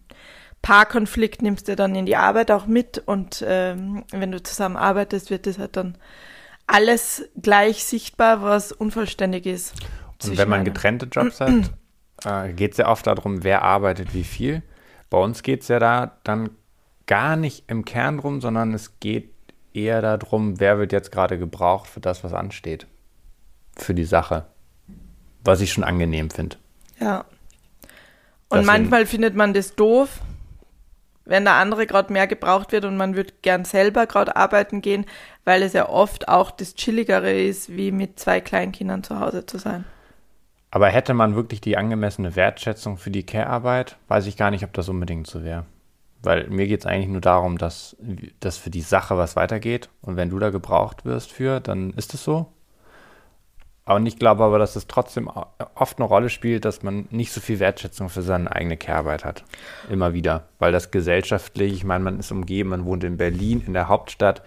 Paarkonflikt 0.63 1.43
nimmst 1.43 1.67
du 1.67 1.75
dann 1.75 1.97
in 1.97 2.07
die 2.07 2.17
Arbeit 2.17 2.53
auch 2.53 2.67
mit 2.67 3.03
und 3.05 3.45
ähm, 3.47 4.05
wenn 4.13 4.33
du 4.33 4.43
zusammen 4.43 4.77
arbeitest, 4.77 5.31
wird 5.31 5.47
das 5.47 5.59
halt 5.59 5.77
dann 5.77 5.99
alles 6.69 7.29
gleich 7.41 7.85
sichtbar, 7.85 8.43
was 8.43 8.71
unvollständig 8.71 9.47
ist. 9.47 9.75
Und 10.23 10.37
wenn 10.37 10.49
man 10.49 10.65
getrennte 10.65 11.07
Jobs 11.07 11.41
hat, 11.41 11.73
äh, 12.25 12.53
geht 12.53 12.73
es 12.73 12.79
ja 12.79 12.89
oft 12.89 13.07
darum, 13.07 13.43
wer 13.43 13.63
arbeitet 13.63 14.15
wie 14.15 14.25
viel. 14.25 14.63
Bei 15.11 15.19
uns 15.19 15.43
geht 15.43 15.63
es 15.63 15.69
ja 15.69 15.79
da 15.79 16.19
dann 16.25 16.51
gar 17.07 17.37
nicht 17.37 17.65
im 17.69 17.85
Kern 17.85 18.19
drum, 18.19 18.41
sondern 18.41 18.75
es 18.75 19.01
geht 19.01 19.33
eher 19.73 20.03
darum, 20.03 20.61
wer 20.61 20.79
wird 20.79 20.93
jetzt 20.93 21.11
gerade 21.11 21.39
gebraucht 21.39 21.89
für 21.89 22.01
das, 22.01 22.23
was 22.23 22.35
ansteht. 22.35 22.87
Für 23.77 23.95
die 23.95 24.05
Sache. 24.05 24.47
Was 25.45 25.61
ich 25.61 25.73
schon 25.73 25.85
angenehm 25.85 26.31
finde. 26.31 26.57
Ja. 27.01 27.21
Und 28.51 28.59
Deswegen. 28.59 28.67
manchmal 28.67 29.07
findet 29.07 29.35
man 29.35 29.55
das 29.55 29.75
doof, 29.75 30.21
wenn 31.25 31.45
der 31.45 31.55
andere 31.55 31.87
gerade 31.87 32.13
mehr 32.13 32.27
gebraucht 32.27 32.73
wird 32.73 32.85
und 32.85 32.97
man 32.97 33.15
würde 33.15 33.35
gern 33.43 33.65
selber 33.65 34.07
gerade 34.07 34.35
arbeiten 34.37 34.81
gehen, 34.81 35.05
weil 35.49 35.63
es 35.63 35.73
ja 35.73 35.89
oft 35.89 36.29
auch 36.29 36.51
das 36.51 36.75
Chilligere 36.75 37.33
ist, 37.33 37.75
wie 37.75 37.91
mit 37.91 38.21
zwei 38.21 38.43
Kleinkindern 38.43 39.03
zu 39.03 39.19
Hause 39.19 39.47
zu 39.47 39.57
sein. 39.57 39.87
Aber 40.71 40.89
hätte 40.89 41.15
man 41.15 41.37
wirklich 41.37 41.63
die 41.63 41.79
angemessene 41.79 42.37
Wertschätzung 42.37 42.99
für 42.99 43.11
die 43.11 43.25
Care-Arbeit, 43.25 43.97
weiß 44.09 44.27
ich 44.27 44.37
gar 44.37 44.51
nicht, 44.51 44.63
ob 44.63 44.75
das 44.75 44.91
unbedingt 44.91 45.27
so 45.27 45.43
wäre. 45.45 45.65
Weil 46.21 46.49
mir 46.49 46.67
geht 46.67 46.81
es 46.81 46.87
eigentlich 46.87 47.09
nur 47.09 47.23
darum, 47.23 47.57
dass, 47.57 47.97
dass 48.41 48.59
für 48.59 48.69
die 48.69 48.83
Sache 48.83 49.17
was 49.17 49.37
weitergeht. 49.37 49.89
Und 50.03 50.17
wenn 50.17 50.29
du 50.29 50.39
da 50.39 50.51
gebraucht 50.51 51.07
wirst 51.07 51.33
für, 51.33 51.61
dann 51.61 51.95
ist 51.95 52.13
es 52.13 52.23
so. 52.23 52.53
Und 53.87 54.05
ich 54.05 54.19
glaube 54.19 54.45
aber, 54.45 54.59
dass 54.59 54.77
es 54.77 54.87
trotzdem 54.87 55.31
oft 55.75 55.99
eine 55.99 56.07
Rolle 56.07 56.29
spielt, 56.29 56.67
dass 56.67 56.83
man 56.83 57.09
nicht 57.11 57.33
so 57.33 57.41
viel 57.41 57.59
Wertschätzung 57.59 58.11
für 58.11 58.21
seine 58.21 58.55
eigene 58.55 58.77
Care-Arbeit 58.77 59.25
hat. 59.25 59.45
Immer 59.89 60.13
wieder. 60.13 60.49
Weil 60.59 60.73
das 60.73 60.91
gesellschaftlich, 60.91 61.73
ich 61.73 61.85
meine, 61.85 62.05
man 62.05 62.19
ist 62.19 62.31
umgeben, 62.31 62.69
man 62.69 62.85
wohnt 62.85 63.03
in 63.03 63.17
Berlin, 63.17 63.65
in 63.67 63.73
der 63.73 63.89
Hauptstadt. 63.89 64.43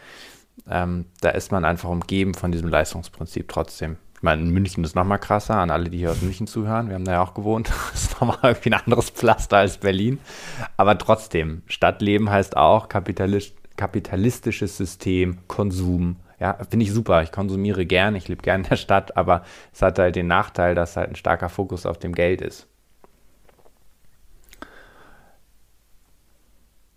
Ähm, 0.69 1.05
da 1.21 1.29
ist 1.29 1.51
man 1.51 1.65
einfach 1.65 1.89
umgeben 1.89 2.33
von 2.33 2.51
diesem 2.51 2.69
Leistungsprinzip 2.69 3.47
trotzdem. 3.47 3.97
Ich 4.21 4.23
meine, 4.23 4.43
in 4.43 4.51
München 4.51 4.83
ist 4.83 4.95
nochmal 4.95 5.17
krasser, 5.17 5.55
an 5.55 5.71
alle, 5.71 5.89
die 5.89 5.97
hier 5.97 6.11
aus 6.11 6.21
München 6.21 6.45
zuhören. 6.45 6.89
Wir 6.89 6.95
haben 6.95 7.05
da 7.05 7.13
ja 7.13 7.23
auch 7.23 7.33
gewohnt. 7.33 7.71
Das 7.91 8.03
ist 8.03 8.21
nochmal 8.21 8.37
irgendwie 8.43 8.73
ein 8.73 8.81
anderes 8.85 9.09
Pflaster 9.09 9.57
als 9.57 9.79
Berlin. 9.79 10.19
Aber 10.77 10.95
trotzdem, 10.97 11.63
Stadtleben 11.65 12.29
heißt 12.29 12.55
auch 12.55 12.87
kapitalist, 12.87 13.55
kapitalistisches 13.77 14.77
System, 14.77 15.39
Konsum. 15.47 16.17
Ja, 16.39 16.57
finde 16.69 16.85
ich 16.85 16.91
super. 16.91 17.23
Ich 17.23 17.31
konsumiere 17.31 17.87
gern, 17.87 18.15
ich 18.15 18.27
lebe 18.27 18.43
gern 18.43 18.61
in 18.61 18.69
der 18.69 18.75
Stadt, 18.75 19.17
aber 19.17 19.43
es 19.73 19.81
hat 19.81 19.97
halt 19.97 20.15
den 20.15 20.27
Nachteil, 20.27 20.75
dass 20.75 20.97
halt 20.97 21.09
ein 21.09 21.15
starker 21.15 21.49
Fokus 21.49 21.87
auf 21.87 21.97
dem 21.97 22.13
Geld 22.13 22.41
ist. 22.41 22.67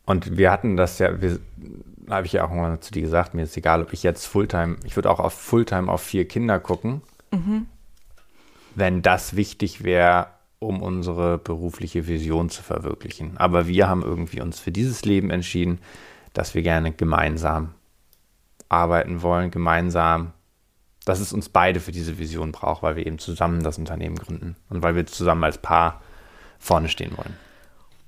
Und 0.06 0.36
wir 0.36 0.50
hatten 0.50 0.76
das 0.76 0.98
ja, 0.98 1.20
wir, 1.20 1.38
habe 2.10 2.26
ich 2.26 2.32
ja 2.32 2.44
auch 2.44 2.50
mal 2.50 2.78
zu 2.80 2.92
dir 2.92 3.02
gesagt, 3.02 3.34
mir 3.34 3.42
ist 3.42 3.56
egal, 3.56 3.82
ob 3.82 3.92
ich 3.92 4.02
jetzt 4.02 4.26
Fulltime, 4.26 4.76
ich 4.84 4.96
würde 4.96 5.10
auch 5.10 5.20
auf 5.20 5.32
Fulltime 5.32 5.90
auf 5.90 6.02
vier 6.02 6.28
Kinder 6.28 6.60
gucken, 6.60 7.02
Mhm. 7.34 7.66
Wenn 8.74 9.02
das 9.02 9.36
wichtig 9.36 9.84
wäre, 9.84 10.28
um 10.58 10.82
unsere 10.82 11.38
berufliche 11.38 12.06
Vision 12.06 12.48
zu 12.48 12.62
verwirklichen. 12.62 13.36
Aber 13.36 13.66
wir 13.66 13.88
haben 13.88 14.02
irgendwie 14.02 14.40
uns 14.40 14.58
für 14.58 14.72
dieses 14.72 15.04
Leben 15.04 15.30
entschieden, 15.30 15.78
dass 16.32 16.54
wir 16.54 16.62
gerne 16.62 16.92
gemeinsam 16.92 17.74
arbeiten 18.68 19.22
wollen, 19.22 19.50
gemeinsam, 19.50 20.32
dass 21.04 21.20
es 21.20 21.32
uns 21.32 21.48
beide 21.48 21.80
für 21.80 21.92
diese 21.92 22.18
Vision 22.18 22.50
braucht, 22.50 22.82
weil 22.82 22.96
wir 22.96 23.06
eben 23.06 23.18
zusammen 23.18 23.62
das 23.62 23.78
Unternehmen 23.78 24.16
gründen 24.16 24.56
und 24.70 24.82
weil 24.82 24.96
wir 24.96 25.06
zusammen 25.06 25.44
als 25.44 25.58
Paar 25.58 26.00
vorne 26.58 26.88
stehen 26.88 27.16
wollen. 27.16 27.36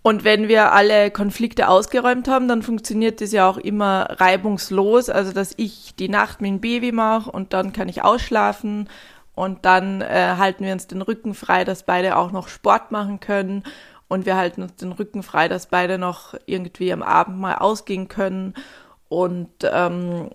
Und 0.07 0.23
wenn 0.23 0.47
wir 0.47 0.71
alle 0.71 1.11
Konflikte 1.11 1.67
ausgeräumt 1.67 2.29
haben, 2.29 2.47
dann 2.47 2.63
funktioniert 2.63 3.21
das 3.21 3.33
ja 3.33 3.51
auch 3.51 3.57
immer 3.57 4.07
reibungslos. 4.09 5.11
Also, 5.11 5.33
dass 5.33 5.53
ich 5.57 5.97
die 5.97 6.09
Nacht 6.09 6.41
mit 6.41 6.49
dem 6.49 6.61
Baby 6.61 6.93
mache 6.93 7.29
und 7.29 7.53
dann 7.53 7.73
kann 7.73 7.89
ich 7.89 8.05
ausschlafen 8.05 8.89
und 9.35 9.65
dann 9.65 10.03
äh, 10.03 10.37
halten 10.39 10.65
wir 10.65 10.73
uns 10.73 10.87
den 10.87 11.03
Rücken 11.03 11.35
frei, 11.35 11.65
dass 11.65 11.83
beide 11.83 12.19
auch 12.19 12.31
noch 12.31 12.47
Sport 12.47 12.93
machen 12.93 13.19
können. 13.19 13.65
Und 14.07 14.27
wir 14.27 14.37
halten 14.37 14.63
uns 14.63 14.77
den 14.77 14.93
Rücken 14.93 15.25
frei, 15.25 15.49
dass 15.49 15.67
beide 15.67 15.99
noch 15.99 16.35
irgendwie 16.47 16.93
am 16.93 17.03
Abend 17.03 17.41
mal 17.41 17.57
ausgehen 17.57 18.07
können 18.07 18.55
und, 19.09 19.51
ähm, 19.65 20.31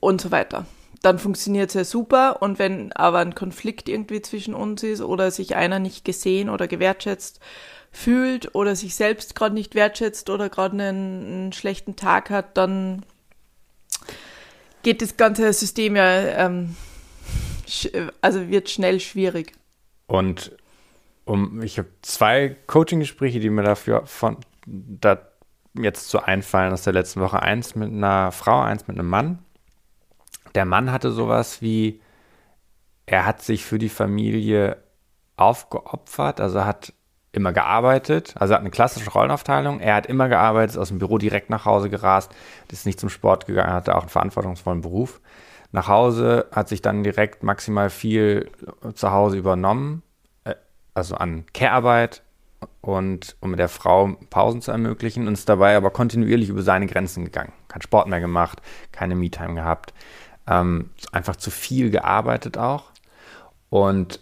und 0.00 0.22
so 0.22 0.30
weiter. 0.30 0.64
Dann 1.02 1.18
funktioniert 1.18 1.68
es 1.68 1.74
ja 1.74 1.84
super. 1.84 2.40
Und 2.40 2.58
wenn 2.58 2.92
aber 2.92 3.18
ein 3.18 3.34
Konflikt 3.34 3.90
irgendwie 3.90 4.22
zwischen 4.22 4.54
uns 4.54 4.82
ist 4.84 5.02
oder 5.02 5.30
sich 5.30 5.54
einer 5.54 5.80
nicht 5.80 6.06
gesehen 6.06 6.48
oder 6.48 6.66
gewertschätzt 6.66 7.40
fühlt 7.90 8.54
oder 8.54 8.76
sich 8.76 8.94
selbst 8.94 9.34
gerade 9.34 9.54
nicht 9.54 9.74
wertschätzt 9.74 10.30
oder 10.30 10.48
gerade 10.48 10.74
einen, 10.74 11.24
einen, 11.24 11.52
schlechten 11.52 11.96
Tag 11.96 12.30
hat, 12.30 12.56
dann 12.56 13.04
geht 14.82 15.02
das 15.02 15.16
ganze 15.16 15.52
System 15.52 15.96
ja 15.96 16.46
ähm, 16.46 16.76
also 18.20 18.48
wird 18.48 18.70
schnell 18.70 19.00
schwierig. 19.00 19.52
Und 20.06 20.52
um, 21.24 21.62
ich 21.62 21.78
habe 21.78 21.88
zwei 22.02 22.56
Coaching-Gespräche, 22.66 23.40
die 23.40 23.50
mir 23.50 23.62
dafür 23.62 24.06
von 24.06 24.38
da 24.66 25.20
jetzt 25.74 26.08
so 26.08 26.20
einfallen 26.20 26.72
aus 26.72 26.82
der 26.82 26.94
letzten 26.94 27.20
Woche. 27.20 27.42
Eins 27.42 27.74
mit 27.74 27.92
einer 27.92 28.32
Frau, 28.32 28.60
eins 28.60 28.88
mit 28.88 28.98
einem 28.98 29.08
Mann. 29.08 29.38
Der 30.54 30.64
Mann 30.64 30.90
hatte 30.90 31.12
sowas 31.12 31.60
wie, 31.60 32.00
er 33.06 33.26
hat 33.26 33.42
sich 33.42 33.64
für 33.64 33.78
die 33.78 33.90
Familie 33.90 34.78
aufgeopfert, 35.36 36.40
also 36.40 36.64
hat 36.64 36.92
immer 37.32 37.52
gearbeitet, 37.52 38.34
also 38.38 38.54
hat 38.54 38.60
eine 38.60 38.70
klassische 38.70 39.10
Rollenaufteilung. 39.10 39.80
Er 39.80 39.94
hat 39.94 40.06
immer 40.06 40.28
gearbeitet, 40.28 40.72
ist 40.72 40.78
aus 40.78 40.88
dem 40.88 40.98
Büro 40.98 41.18
direkt 41.18 41.50
nach 41.50 41.64
Hause 41.64 41.90
gerast, 41.90 42.32
ist 42.70 42.86
nicht 42.86 42.98
zum 42.98 43.10
Sport 43.10 43.46
gegangen, 43.46 43.72
hatte 43.72 43.94
auch 43.94 44.02
einen 44.02 44.08
verantwortungsvollen 44.08 44.80
Beruf 44.80 45.20
nach 45.72 45.88
Hause, 45.88 46.46
hat 46.52 46.68
sich 46.68 46.80
dann 46.80 47.02
direkt 47.02 47.42
maximal 47.42 47.90
viel 47.90 48.50
zu 48.94 49.10
Hause 49.10 49.36
übernommen, 49.36 50.02
äh, 50.44 50.54
also 50.94 51.16
an 51.16 51.44
Care-Arbeit 51.52 52.22
und 52.80 53.36
um 53.40 53.56
der 53.56 53.68
Frau 53.68 54.16
Pausen 54.30 54.62
zu 54.62 54.70
ermöglichen 54.70 55.28
und 55.28 55.34
ist 55.34 55.48
dabei 55.48 55.76
aber 55.76 55.90
kontinuierlich 55.90 56.48
über 56.48 56.62
seine 56.62 56.86
Grenzen 56.86 57.24
gegangen. 57.24 57.52
Kein 57.68 57.82
Sport 57.82 58.08
mehr 58.08 58.20
gemacht, 58.20 58.62
keine 58.92 59.14
Me-Time 59.14 59.54
gehabt, 59.54 59.92
ähm, 60.46 60.90
einfach 61.12 61.36
zu 61.36 61.50
viel 61.50 61.90
gearbeitet 61.90 62.56
auch 62.56 62.84
und 63.68 64.20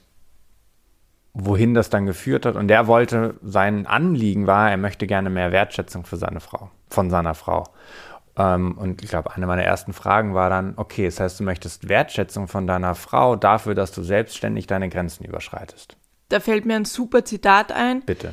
wohin 1.38 1.74
das 1.74 1.90
dann 1.90 2.06
geführt 2.06 2.46
hat. 2.46 2.56
Und 2.56 2.68
der 2.68 2.86
wollte, 2.86 3.34
sein 3.42 3.86
Anliegen 3.86 4.46
war, 4.46 4.70
er 4.70 4.78
möchte 4.78 5.06
gerne 5.06 5.28
mehr 5.28 5.52
Wertschätzung 5.52 6.06
für 6.06 6.16
seine 6.16 6.40
Frau, 6.40 6.70
von 6.88 7.10
seiner 7.10 7.34
Frau. 7.34 7.64
Ähm, 8.38 8.76
und 8.78 9.02
ich 9.02 9.10
glaube, 9.10 9.34
eine 9.34 9.46
meiner 9.46 9.62
ersten 9.62 9.92
Fragen 9.92 10.34
war 10.34 10.48
dann, 10.48 10.72
okay, 10.76 11.04
das 11.04 11.20
heißt, 11.20 11.40
du 11.40 11.44
möchtest 11.44 11.90
Wertschätzung 11.90 12.48
von 12.48 12.66
deiner 12.66 12.94
Frau 12.94 13.36
dafür, 13.36 13.74
dass 13.74 13.92
du 13.92 14.02
selbstständig 14.02 14.66
deine 14.66 14.88
Grenzen 14.88 15.24
überschreitest. 15.24 15.96
Da 16.30 16.40
fällt 16.40 16.64
mir 16.64 16.74
ein 16.74 16.86
super 16.86 17.24
Zitat 17.24 17.70
ein. 17.70 18.00
Bitte. 18.00 18.32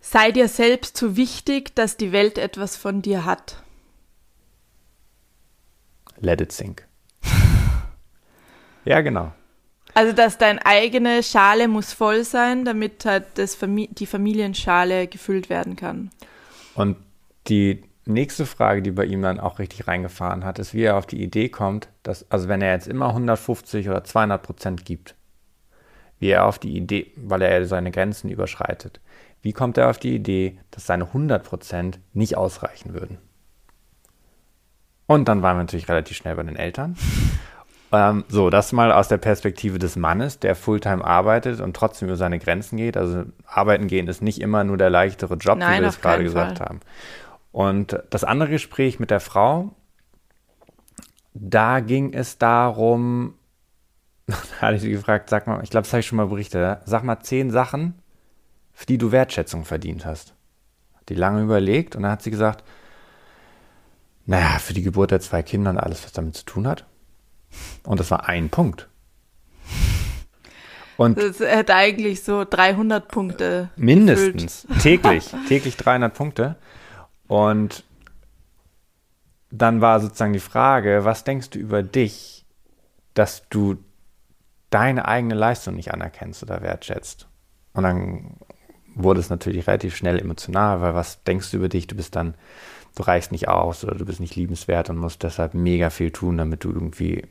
Sei 0.00 0.30
dir 0.30 0.48
selbst 0.48 0.96
so 0.96 1.16
wichtig, 1.16 1.74
dass 1.74 1.98
die 1.98 2.10
Welt 2.10 2.38
etwas 2.38 2.74
von 2.74 3.02
dir 3.02 3.26
hat. 3.26 3.62
Let 6.20 6.40
it 6.40 6.52
sink. 6.52 6.86
ja, 8.86 9.02
genau. 9.02 9.32
Also, 9.94 10.12
dass 10.12 10.38
deine 10.38 10.64
eigene 10.64 11.22
Schale 11.22 11.68
muss 11.68 11.92
voll 11.92 12.24
sein, 12.24 12.64
damit 12.64 13.04
halt 13.04 13.24
das 13.34 13.54
Famili 13.54 13.88
die 13.92 14.06
Familienschale 14.06 15.06
gefüllt 15.06 15.50
werden 15.50 15.76
kann. 15.76 16.10
Und 16.74 16.96
die 17.48 17.82
nächste 18.06 18.46
Frage, 18.46 18.82
die 18.82 18.90
bei 18.90 19.04
ihm 19.04 19.22
dann 19.22 19.40
auch 19.40 19.58
richtig 19.58 19.88
reingefahren 19.88 20.44
hat, 20.44 20.58
ist, 20.58 20.74
wie 20.74 20.82
er 20.82 20.96
auf 20.96 21.06
die 21.06 21.22
Idee 21.22 21.48
kommt, 21.48 21.88
dass, 22.02 22.30
also 22.30 22.48
wenn 22.48 22.62
er 22.62 22.72
jetzt 22.72 22.88
immer 22.88 23.08
150 23.08 23.88
oder 23.88 24.04
200 24.04 24.42
Prozent 24.42 24.84
gibt, 24.84 25.14
wie 26.18 26.28
er 26.28 26.46
auf 26.46 26.58
die 26.58 26.76
Idee, 26.76 27.12
weil 27.16 27.42
er 27.42 27.64
seine 27.66 27.90
Grenzen 27.90 28.30
überschreitet, 28.30 29.00
wie 29.42 29.52
kommt 29.52 29.78
er 29.78 29.88
auf 29.88 29.98
die 29.98 30.14
Idee, 30.14 30.58
dass 30.70 30.86
seine 30.86 31.06
100 31.06 31.42
Prozent 31.42 31.98
nicht 32.12 32.36
ausreichen 32.36 32.92
würden? 32.92 33.18
Und 35.06 35.28
dann 35.28 35.42
waren 35.42 35.56
wir 35.56 35.62
natürlich 35.62 35.88
relativ 35.88 36.16
schnell 36.16 36.36
bei 36.36 36.42
den 36.42 36.56
Eltern. 36.56 36.96
Ähm, 37.92 38.24
so, 38.28 38.50
das 38.50 38.72
mal 38.72 38.92
aus 38.92 39.08
der 39.08 39.16
Perspektive 39.16 39.78
des 39.78 39.96
Mannes, 39.96 40.38
der 40.38 40.54
Fulltime 40.54 41.04
arbeitet 41.04 41.60
und 41.60 41.74
trotzdem 41.74 42.08
über 42.08 42.16
seine 42.16 42.38
Grenzen 42.38 42.76
geht. 42.76 42.96
Also 42.96 43.24
arbeiten 43.46 43.88
gehen 43.88 44.06
ist 44.06 44.22
nicht 44.22 44.40
immer 44.40 44.62
nur 44.64 44.76
der 44.76 44.90
leichtere 44.90 45.34
Job, 45.34 45.58
Nein, 45.58 45.78
wie 45.78 45.82
wir 45.82 45.88
es 45.88 46.00
gerade 46.00 46.22
gesagt 46.22 46.58
Fall. 46.58 46.68
haben. 46.68 46.80
Und 47.52 48.00
das 48.10 48.22
andere 48.22 48.50
Gespräch 48.50 49.00
mit 49.00 49.10
der 49.10 49.20
Frau, 49.20 49.74
da 51.34 51.80
ging 51.80 52.12
es 52.12 52.38
darum, 52.38 53.34
da 54.26 54.36
hatte 54.60 54.76
ich 54.76 54.82
sie 54.82 54.90
gefragt, 54.90 55.28
sag 55.28 55.48
mal, 55.48 55.62
ich 55.64 55.70
glaube, 55.70 55.84
das 55.84 55.92
habe 55.92 56.00
ich 56.00 56.06
schon 56.06 56.16
mal 56.16 56.26
berichtet, 56.26 56.80
sag 56.84 57.02
mal 57.02 57.20
zehn 57.20 57.50
Sachen, 57.50 57.94
für 58.72 58.86
die 58.86 58.98
du 58.98 59.10
Wertschätzung 59.10 59.64
verdient 59.64 60.06
hast. 60.06 60.34
Hat 60.94 61.08
die 61.08 61.14
lange 61.14 61.42
überlegt 61.42 61.96
und 61.96 62.02
dann 62.02 62.12
hat 62.12 62.22
sie 62.22 62.30
gesagt, 62.30 62.64
naja, 64.26 64.60
für 64.60 64.74
die 64.74 64.82
Geburt 64.82 65.10
der 65.10 65.20
zwei 65.20 65.42
Kinder 65.42 65.70
und 65.70 65.78
alles, 65.78 66.04
was 66.04 66.12
damit 66.12 66.36
zu 66.36 66.44
tun 66.44 66.68
hat. 66.68 66.86
Und 67.84 68.00
das 68.00 68.10
war 68.10 68.28
ein 68.28 68.50
Punkt. 68.50 68.88
Und 70.96 71.16
das 71.16 71.40
hätte 71.40 71.74
eigentlich 71.74 72.22
so 72.22 72.44
300 72.44 73.08
Punkte. 73.08 73.70
Mindestens. 73.76 74.66
Gefüllt. 74.68 74.82
Täglich. 74.82 75.34
täglich 75.48 75.76
300 75.78 76.12
Punkte. 76.12 76.56
Und 77.26 77.84
dann 79.50 79.80
war 79.80 80.00
sozusagen 80.00 80.34
die 80.34 80.40
Frage, 80.40 81.04
was 81.04 81.24
denkst 81.24 81.50
du 81.50 81.58
über 81.58 81.82
dich, 81.82 82.44
dass 83.14 83.48
du 83.48 83.78
deine 84.68 85.08
eigene 85.08 85.34
Leistung 85.34 85.76
nicht 85.76 85.92
anerkennst 85.92 86.42
oder 86.42 86.60
wertschätzt? 86.60 87.28
Und 87.72 87.84
dann 87.84 88.36
wurde 88.94 89.20
es 89.20 89.30
natürlich 89.30 89.66
relativ 89.66 89.96
schnell 89.96 90.18
emotional, 90.18 90.80
weil 90.80 90.94
was 90.94 91.22
denkst 91.24 91.50
du 91.50 91.56
über 91.56 91.68
dich? 91.68 91.86
Du 91.86 91.96
bist 91.96 92.14
dann, 92.14 92.34
du 92.94 93.04
reichst 93.04 93.32
nicht 93.32 93.48
aus 93.48 93.84
oder 93.84 93.94
du 93.94 94.04
bist 94.04 94.20
nicht 94.20 94.36
liebenswert 94.36 94.90
und 94.90 94.98
musst 94.98 95.22
deshalb 95.22 95.54
mega 95.54 95.90
viel 95.90 96.10
tun, 96.10 96.36
damit 96.36 96.64
du 96.64 96.70
irgendwie 96.70 97.26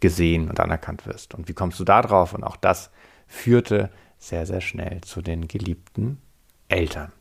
gesehen 0.00 0.48
und 0.48 0.60
anerkannt 0.60 1.06
wirst. 1.06 1.34
Und 1.34 1.48
wie 1.48 1.54
kommst 1.54 1.80
du 1.80 1.84
da 1.84 2.02
drauf? 2.02 2.34
Und 2.34 2.44
auch 2.44 2.56
das 2.56 2.90
führte 3.26 3.90
sehr, 4.18 4.46
sehr 4.46 4.60
schnell 4.60 5.00
zu 5.02 5.22
den 5.22 5.48
geliebten 5.48 6.20
Eltern. 6.68 7.12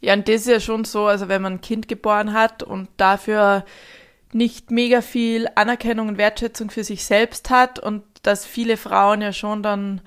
Ja, 0.00 0.14
und 0.14 0.28
das 0.28 0.42
ist 0.42 0.48
ja 0.48 0.60
schon 0.60 0.84
so, 0.84 1.06
also 1.06 1.28
wenn 1.28 1.42
man 1.42 1.54
ein 1.54 1.60
Kind 1.60 1.88
geboren 1.88 2.32
hat 2.32 2.62
und 2.62 2.88
dafür 2.96 3.64
nicht 4.32 4.70
mega 4.70 5.00
viel 5.00 5.48
Anerkennung 5.54 6.08
und 6.08 6.18
Wertschätzung 6.18 6.70
für 6.70 6.84
sich 6.84 7.04
selbst 7.04 7.50
hat 7.50 7.78
und 7.78 8.02
dass 8.22 8.44
viele 8.44 8.76
Frauen 8.76 9.22
ja 9.22 9.32
schon 9.32 9.62
dann 9.62 10.00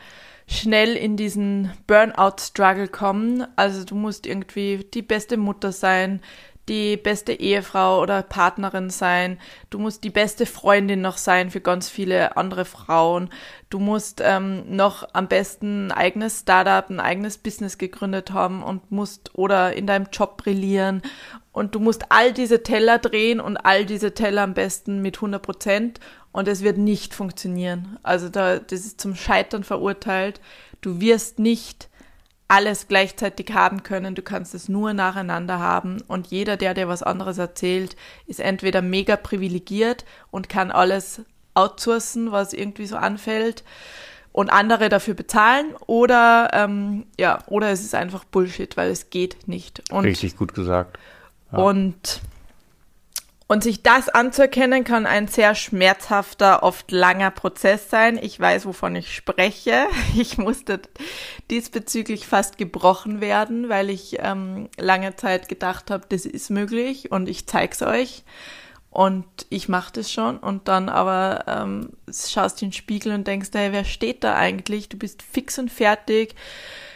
schnell 0.46 0.96
in 0.96 1.16
diesen 1.16 1.72
Burnout-Struggle 1.88 2.88
kommen. 2.88 3.46
Also 3.56 3.86
du 3.86 3.96
musst 3.96 4.26
irgendwie 4.26 4.86
die 4.94 5.02
beste 5.02 5.38
Mutter 5.38 5.72
sein, 5.72 6.22
die 6.70 6.96
beste 6.96 7.34
Ehefrau 7.34 8.02
oder 8.02 8.22
Partnerin 8.22 8.90
sein. 8.90 9.40
Du 9.70 9.80
musst 9.80 10.04
die 10.04 10.10
beste 10.10 10.46
Freundin 10.46 11.02
noch 11.02 11.18
sein 11.18 11.50
für 11.50 11.60
ganz 11.62 11.90
viele 11.90 12.38
andere 12.38 12.64
Frauen. 12.64 13.30
Du 13.70 13.80
musst 13.80 14.22
ähm, 14.24 14.64
noch 14.76 15.08
am 15.14 15.28
besten 15.28 15.88
ein 15.88 15.92
eigenes 15.92 16.42
Startup, 16.42 16.90
ein 16.90 17.00
eigenes 17.00 17.38
Business 17.38 17.78
gegründet 17.78 18.32
haben 18.32 18.64
und 18.64 18.92
musst 18.92 19.32
oder 19.36 19.74
in 19.74 19.88
deinem 19.88 20.08
Job 20.12 20.38
brillieren. 20.38 21.02
Und 21.52 21.76
du 21.76 21.80
musst 21.80 22.06
all 22.10 22.32
diese 22.32 22.64
Teller 22.64 23.00
drehen 23.00 23.40
und 23.42 23.58
all 23.58 23.86
diese 23.86 24.14
Teller 24.14 24.44
am 24.44 24.54
besten 24.54 25.02
mit 25.02 25.18
100 25.18 25.42
Prozent. 25.42 26.00
Und 26.32 26.48
es 26.48 26.64
wird 26.64 26.78
nicht 26.78 27.16
funktionieren. 27.16 27.98
Also 28.04 28.30
da, 28.30 28.60
das 28.60 28.82
ist 28.82 29.02
zum 29.02 29.16
Scheitern 29.16 29.64
verurteilt. 29.64 30.40
Du 30.82 31.02
wirst 31.02 31.40
nicht 31.40 31.90
alles 32.50 32.88
gleichzeitig 32.88 33.54
haben 33.54 33.84
können. 33.84 34.16
Du 34.16 34.22
kannst 34.22 34.54
es 34.54 34.68
nur 34.68 34.94
nacheinander 34.94 35.60
haben. 35.60 36.02
Und 36.08 36.28
jeder, 36.28 36.58
der 36.58 36.74
dir 36.74 36.90
was 36.90 37.04
anderes 37.04 37.38
erzählt, 37.38 37.96
ist 38.26 38.42
entweder 38.42 38.82
mega 38.82 39.16
privilegiert 39.16 40.04
und 40.32 40.50
kann 40.50 40.72
alles 40.72 41.22
outsourcen, 41.54 42.32
was 42.32 42.54
irgendwie 42.54 42.88
so 42.88 42.98
anfällt 42.98 43.64
und 44.32 44.50
andere 44.50 44.90
dafür 44.90 45.14
bezahlen 45.14 45.74
oder 45.88 46.50
ähm, 46.54 47.06
ja 47.20 47.40
oder 47.48 47.72
es 47.72 47.82
ist 47.82 47.96
einfach 47.96 48.24
Bullshit, 48.24 48.78
weil 48.78 48.90
es 48.90 49.10
geht 49.10 49.48
nicht. 49.48 49.84
Und, 49.92 50.06
Richtig 50.06 50.38
gut 50.38 50.54
gesagt. 50.54 50.98
Ja. 51.52 51.60
Und 51.60 52.22
und 53.50 53.64
sich 53.64 53.82
das 53.82 54.10
anzuerkennen, 54.10 54.84
kann 54.84 55.08
ein 55.08 55.28
sehr 55.28 55.56
schmerzhafter, 55.56 56.62
oft 56.62 56.92
langer 56.92 57.32
Prozess 57.32 57.90
sein. 57.90 58.20
Ich 58.22 58.40
weiß, 58.40 58.68
wovon 58.68 58.96
ich 58.96 59.14
spreche. 59.14 59.88
Ich 60.16 60.38
musste 60.38 60.80
diesbezüglich 61.50 62.28
fast 62.28 62.60
gebrochen 62.60 63.22
werden, 63.22 63.68
weil 63.68 63.90
ich 63.90 64.18
ähm, 64.20 64.70
lange 64.78 65.16
Zeit 65.16 65.50
gedacht 65.50 65.90
habe, 65.90 66.06
das 66.10 66.26
ist 66.28 66.52
möglich 66.52 67.12
und 67.12 67.28
ich 67.28 67.48
zeig's 67.48 67.82
euch. 67.82 68.24
Und 68.92 69.26
ich 69.50 69.68
mache 69.68 69.94
das 69.94 70.12
schon. 70.12 70.38
Und 70.38 70.68
dann 70.68 70.88
aber 70.88 71.46
ähm, 71.48 71.94
schaust 72.08 72.62
in 72.62 72.68
den 72.68 72.74
Spiegel 72.74 73.14
und 73.14 73.26
denkst, 73.26 73.50
hey, 73.54 73.72
wer 73.72 73.84
steht 73.84 74.24
da 74.24 74.36
eigentlich? 74.36 74.90
Du 74.90 74.98
bist 74.98 75.24
fix 75.24 75.58
und 75.58 75.72
fertig. 75.72 76.36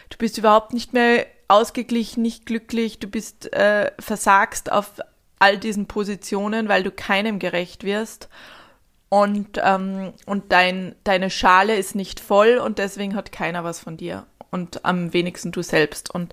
Du 0.08 0.18
bist 0.18 0.38
überhaupt 0.38 0.72
nicht 0.72 0.92
mehr 0.92 1.26
ausgeglichen, 1.48 2.22
nicht 2.22 2.46
glücklich. 2.46 3.00
Du 3.00 3.08
bist 3.08 3.52
äh, 3.52 3.90
versagst 3.98 4.70
auf 4.70 5.00
all 5.44 5.58
diesen 5.58 5.86
Positionen, 5.86 6.68
weil 6.68 6.82
du 6.82 6.90
keinem 6.90 7.38
gerecht 7.38 7.84
wirst. 7.84 8.30
Und, 9.10 9.60
ähm, 9.62 10.14
und 10.24 10.50
dein, 10.50 10.94
deine 11.04 11.28
Schale 11.28 11.76
ist 11.76 11.94
nicht 11.94 12.18
voll 12.18 12.56
und 12.56 12.78
deswegen 12.78 13.14
hat 13.14 13.30
keiner 13.30 13.62
was 13.62 13.78
von 13.78 13.98
dir. 13.98 14.26
Und 14.50 14.86
am 14.86 15.12
wenigsten 15.12 15.52
du 15.52 15.62
selbst. 15.62 16.10
Und 16.10 16.32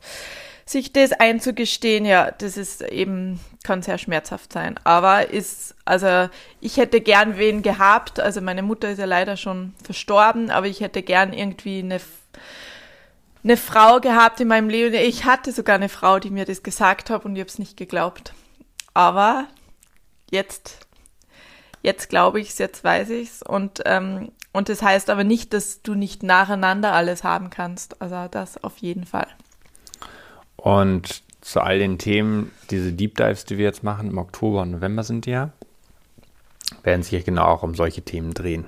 sich 0.66 0.94
das 0.94 1.12
einzugestehen, 1.12 2.06
ja, 2.06 2.32
das 2.32 2.56
ist 2.56 2.82
eben, 2.82 3.42
kann 3.64 3.82
sehr 3.82 3.98
schmerzhaft 3.98 4.54
sein. 4.54 4.80
Aber 4.86 5.30
ist, 5.30 5.76
also 5.84 6.30
ich 6.62 6.78
hätte 6.78 7.02
gern 7.02 7.38
wen 7.38 7.64
gehabt. 7.64 8.22
Also 8.22 8.40
meine 8.40 8.64
Mutter 8.64 8.92
ist 8.92 9.00
ja 9.00 9.06
leider 9.06 9.36
schon 9.36 9.74
verstorben, 9.84 10.50
aber 10.50 10.68
ich 10.68 10.80
hätte 10.80 11.04
gern 11.04 11.34
irgendwie 11.34 11.80
eine 11.80 12.00
eine 13.44 13.58
Frau 13.58 14.00
gehabt 14.00 14.40
in 14.40 14.48
meinem 14.48 14.70
Leben. 14.70 14.94
Ich 14.94 15.26
hatte 15.26 15.52
sogar 15.52 15.76
eine 15.76 15.90
Frau, 15.90 16.20
die 16.20 16.30
mir 16.30 16.46
das 16.46 16.62
gesagt 16.64 17.10
hat 17.10 17.26
und 17.26 17.36
ich 17.36 17.40
habe 17.40 17.50
es 17.50 17.60
nicht 17.60 17.76
geglaubt. 17.76 18.34
Aber 18.94 19.48
jetzt, 20.30 20.88
jetzt 21.82 22.10
glaube 22.10 22.40
ich 22.40 22.50
es, 22.50 22.58
jetzt 22.58 22.84
weiß 22.84 23.10
ich 23.12 23.30
es. 23.30 23.42
Und, 23.42 23.82
ähm, 23.86 24.32
und 24.52 24.70
das 24.70 24.82
heißt 24.82 25.10
aber 25.10 25.24
nicht, 25.24 25.54
dass 25.54 25.82
du 25.82 25.96
nicht 25.96 26.24
nacheinander 26.24 26.94
alles 26.94 27.24
haben 27.24 27.50
kannst. 27.50 28.02
Also 28.02 28.28
das 28.30 28.64
auf 28.64 28.78
jeden 28.78 29.06
Fall. 29.06 29.28
Und 30.58 31.24
zu 31.42 31.62
all 31.62 31.80
den 31.80 31.98
Themen, 31.98 32.52
diese 32.70 32.94
Deep 32.94 33.16
Dives, 33.16 33.46
die 33.46 33.58
wir 33.58 33.66
jetzt 33.66 33.84
machen, 33.84 34.10
im 34.10 34.18
Oktober 34.18 34.62
und 34.62 34.72
November 34.72 35.04
sind 35.04 35.26
die 35.26 35.32
ja, 35.32 35.52
werden 36.84 37.04
sich 37.04 37.26
genau 37.26 37.46
auch 37.46 37.64
um 37.64 37.76
solche 37.76 38.04
Themen 38.04 38.34
drehen. 38.34 38.68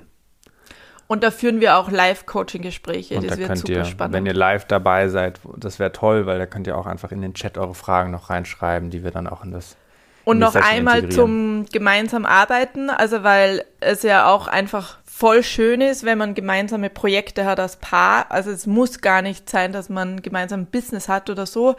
Und 1.06 1.22
da 1.22 1.30
führen 1.30 1.60
wir 1.60 1.76
auch 1.76 1.90
Live-Coaching-Gespräche. 1.90 3.16
Das 3.16 3.26
da 3.26 3.36
wird 3.36 3.58
super 3.58 3.72
ihr, 3.72 3.84
spannend. 3.84 4.14
Wenn 4.14 4.26
ihr 4.26 4.32
live 4.32 4.64
dabei 4.64 5.08
seid, 5.08 5.38
das 5.56 5.78
wäre 5.78 5.92
toll, 5.92 6.26
weil 6.26 6.38
da 6.38 6.46
könnt 6.46 6.66
ihr 6.66 6.78
auch 6.78 6.86
einfach 6.86 7.12
in 7.12 7.20
den 7.20 7.34
Chat 7.34 7.58
eure 7.58 7.74
Fragen 7.74 8.10
noch 8.10 8.30
reinschreiben, 8.30 8.90
die 8.90 9.04
wir 9.04 9.10
dann 9.10 9.26
auch 9.26 9.44
in 9.44 9.52
das 9.52 9.76
und 10.24 10.38
noch 10.38 10.54
einmal 10.54 11.08
zum 11.08 11.66
gemeinsam 11.72 12.24
arbeiten, 12.24 12.90
also 12.90 13.22
weil 13.22 13.64
es 13.80 14.02
ja 14.02 14.26
auch 14.26 14.48
einfach 14.48 14.98
voll 15.04 15.42
schön 15.42 15.80
ist, 15.80 16.04
wenn 16.04 16.18
man 16.18 16.34
gemeinsame 16.34 16.90
Projekte 16.90 17.44
hat 17.44 17.60
als 17.60 17.76
Paar. 17.76 18.30
Also 18.30 18.50
es 18.50 18.66
muss 18.66 19.00
gar 19.00 19.22
nicht 19.22 19.48
sein, 19.48 19.72
dass 19.72 19.88
man 19.88 20.22
gemeinsam 20.22 20.62
ein 20.62 20.66
Business 20.66 21.08
hat 21.08 21.30
oder 21.30 21.46
so, 21.46 21.76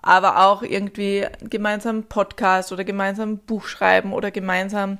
aber 0.00 0.46
auch 0.46 0.62
irgendwie 0.62 1.26
gemeinsam 1.42 2.04
Podcast 2.04 2.72
oder 2.72 2.84
gemeinsam 2.84 3.38
Buch 3.38 3.66
schreiben 3.66 4.14
oder 4.14 4.30
gemeinsam 4.30 4.98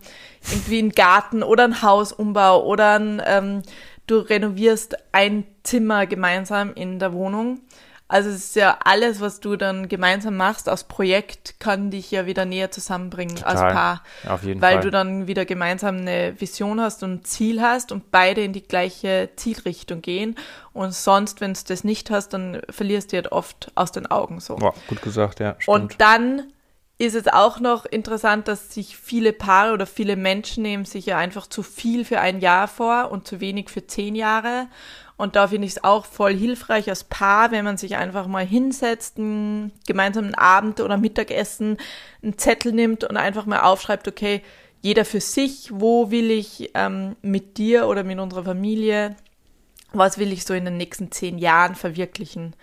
irgendwie 0.50 0.80
einen 0.80 0.92
Garten 0.92 1.42
oder 1.42 1.64
ein 1.64 1.80
Hausumbau 1.80 2.64
oder 2.66 2.98
ein, 2.98 3.22
ähm, 3.24 3.62
du 4.06 4.18
renovierst 4.18 4.96
ein 5.12 5.44
Zimmer 5.62 6.06
gemeinsam 6.06 6.74
in 6.74 6.98
der 6.98 7.14
Wohnung. 7.14 7.60
Also 8.10 8.28
es 8.28 8.36
ist 8.36 8.56
ja 8.56 8.76
alles, 8.84 9.20
was 9.20 9.38
du 9.38 9.54
dann 9.54 9.88
gemeinsam 9.88 10.36
machst 10.36 10.68
aus 10.68 10.82
Projekt, 10.82 11.60
kann 11.60 11.92
dich 11.92 12.10
ja 12.10 12.26
wieder 12.26 12.44
näher 12.44 12.72
zusammenbringen 12.72 13.36
Total. 13.36 13.56
als 13.56 13.74
Paar. 13.74 14.02
Auf 14.26 14.42
jeden 14.42 14.60
weil 14.60 14.74
Fall. 14.74 14.82
du 14.82 14.90
dann 14.90 15.26
wieder 15.28 15.44
gemeinsam 15.44 15.98
eine 15.98 16.40
Vision 16.40 16.80
hast 16.80 17.04
und 17.04 17.12
ein 17.12 17.24
Ziel 17.24 17.62
hast 17.62 17.92
und 17.92 18.10
beide 18.10 18.42
in 18.42 18.52
die 18.52 18.64
gleiche 18.64 19.30
Zielrichtung 19.36 20.02
gehen. 20.02 20.34
Und 20.72 20.92
sonst, 20.92 21.40
wenn 21.40 21.54
du 21.54 21.60
das 21.68 21.84
nicht 21.84 22.10
hast, 22.10 22.30
dann 22.30 22.60
verlierst 22.68 23.12
du 23.12 23.16
halt 23.16 23.30
oft 23.30 23.70
aus 23.76 23.92
den 23.92 24.06
Augen 24.06 24.40
so. 24.40 24.56
Boah, 24.56 24.74
gut 24.88 25.02
gesagt, 25.02 25.38
ja. 25.38 25.54
Stimmt. 25.58 25.68
Und 25.68 26.00
dann 26.00 26.52
ist 26.98 27.14
es 27.14 27.28
auch 27.28 27.60
noch 27.60 27.86
interessant, 27.86 28.46
dass 28.46 28.74
sich 28.74 28.96
viele 28.96 29.32
Paare 29.32 29.72
oder 29.72 29.86
viele 29.86 30.16
Menschen 30.16 30.62
nehmen 30.62 30.84
sich 30.84 31.06
ja 31.06 31.16
einfach 31.16 31.46
zu 31.46 31.62
viel 31.62 32.04
für 32.04 32.20
ein 32.20 32.40
Jahr 32.40 32.68
vor 32.68 33.10
und 33.10 33.26
zu 33.26 33.40
wenig 33.40 33.70
für 33.70 33.86
zehn 33.86 34.14
Jahre. 34.14 34.66
Und 35.20 35.36
da 35.36 35.48
finde 35.48 35.66
ich 35.66 35.72
es 35.74 35.84
auch 35.84 36.06
voll 36.06 36.34
hilfreich 36.34 36.88
als 36.88 37.04
Paar, 37.04 37.50
wenn 37.50 37.62
man 37.62 37.76
sich 37.76 37.96
einfach 37.96 38.26
mal 38.26 38.46
hinsetzt, 38.46 39.18
einen 39.18 39.70
gemeinsamen 39.86 40.34
Abend 40.34 40.80
oder 40.80 40.96
Mittagessen, 40.96 41.76
einen 42.22 42.38
Zettel 42.38 42.72
nimmt 42.72 43.04
und 43.04 43.18
einfach 43.18 43.44
mal 43.44 43.60
aufschreibt, 43.60 44.08
okay, 44.08 44.40
jeder 44.80 45.04
für 45.04 45.20
sich, 45.20 45.72
wo 45.74 46.10
will 46.10 46.30
ich 46.30 46.70
ähm, 46.72 47.16
mit 47.20 47.58
dir 47.58 47.86
oder 47.86 48.02
mit 48.02 48.18
unserer 48.18 48.44
Familie, 48.44 49.14
was 49.92 50.16
will 50.16 50.32
ich 50.32 50.46
so 50.46 50.54
in 50.54 50.64
den 50.64 50.78
nächsten 50.78 51.12
zehn 51.12 51.36
Jahren 51.36 51.74
verwirklichen. 51.74 52.54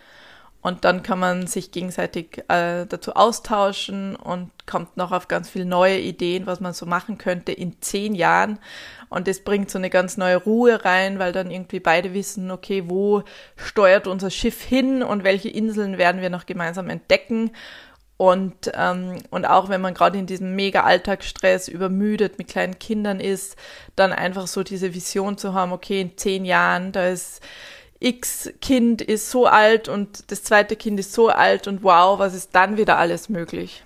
Und 0.68 0.84
dann 0.84 1.02
kann 1.02 1.18
man 1.18 1.48
sich 1.48 1.72
gegenseitig 1.72 2.44
äh, 2.50 2.86
dazu 2.86 3.14
austauschen 3.14 4.18
und 4.18 4.52
kommt 4.66 4.98
noch 4.98 5.14
auf 5.14 5.30
ganz 5.30 5.50
viele 5.50 5.64
neue 5.64 5.98
Ideen, 5.98 6.46
was 6.46 6.60
man 6.60 6.74
so 6.74 6.86
machen 6.86 7.18
könnte 7.18 7.54
in 7.54 7.82
zehn 7.82 8.14
Jahren. 8.14 8.60
Und 9.08 9.30
das 9.30 9.46
bringt 9.46 9.72
so 9.72 9.78
eine 9.78 9.90
ganz 9.90 10.18
neue 10.18 10.36
Ruhe 10.36 10.84
rein, 10.84 11.20
weil 11.20 11.32
dann 11.32 11.52
irgendwie 11.52 11.80
beide 11.80 12.14
wissen, 12.14 12.52
okay, 12.52 12.84
wo 12.88 13.24
steuert 13.56 14.08
unser 14.08 14.30
Schiff 14.30 14.62
hin 14.62 15.04
und 15.04 15.24
welche 15.24 15.48
Inseln 15.48 15.98
werden 15.98 16.20
wir 16.20 16.30
noch 16.30 16.46
gemeinsam 16.46 16.90
entdecken. 16.90 17.52
Und, 18.18 18.70
ähm, 18.74 19.20
und 19.30 19.46
auch 19.46 19.70
wenn 19.70 19.80
man 19.80 19.94
gerade 19.94 20.18
in 20.18 20.26
diesem 20.26 20.54
mega 20.54 20.84
Alltagsstress 20.84 21.70
übermüdet 21.70 22.40
mit 22.40 22.50
kleinen 22.50 22.78
Kindern 22.78 23.22
ist, 23.22 23.56
dann 23.96 24.12
einfach 24.12 24.48
so 24.48 24.64
diese 24.64 24.94
Vision 24.94 25.38
zu 25.38 25.54
haben, 25.54 25.72
okay, 25.72 26.02
in 26.02 26.18
zehn 26.18 26.44
Jahren, 26.44 26.92
da 26.92 27.08
ist 27.08 27.42
X 28.00 28.52
Kind 28.62 29.02
ist 29.02 29.32
so 29.32 29.48
alt 29.48 29.90
und 29.90 30.32
das 30.32 30.44
zweite 30.44 30.76
Kind 30.76 31.00
ist 31.00 31.14
so 31.14 31.30
alt 31.30 31.68
und 31.68 31.84
wow, 31.84 32.20
was 32.20 32.34
ist 32.34 32.54
dann 32.54 32.78
wieder 32.78 32.98
alles 32.98 33.30
möglich? 33.30 33.84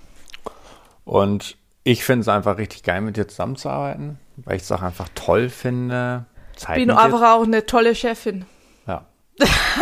Und 1.06 1.58
ich 1.84 2.04
finde 2.04 2.22
es 2.22 2.28
einfach 2.28 2.58
richtig 2.58 2.84
geil, 2.84 3.02
mit 3.02 3.18
dir 3.18 3.28
zusammenzuarbeiten 3.28 4.20
weil 4.46 4.58
ich 4.58 4.64
es 4.64 4.72
auch 4.72 4.82
einfach 4.82 5.10
toll 5.16 5.50
finde. 5.50 6.26
Zeit 6.56 6.76
bin 6.76 6.92
einfach 6.92 7.34
auch 7.34 7.44
eine 7.44 7.66
tolle 7.66 7.96
Chefin. 7.96 8.46
Ja, 8.88 9.06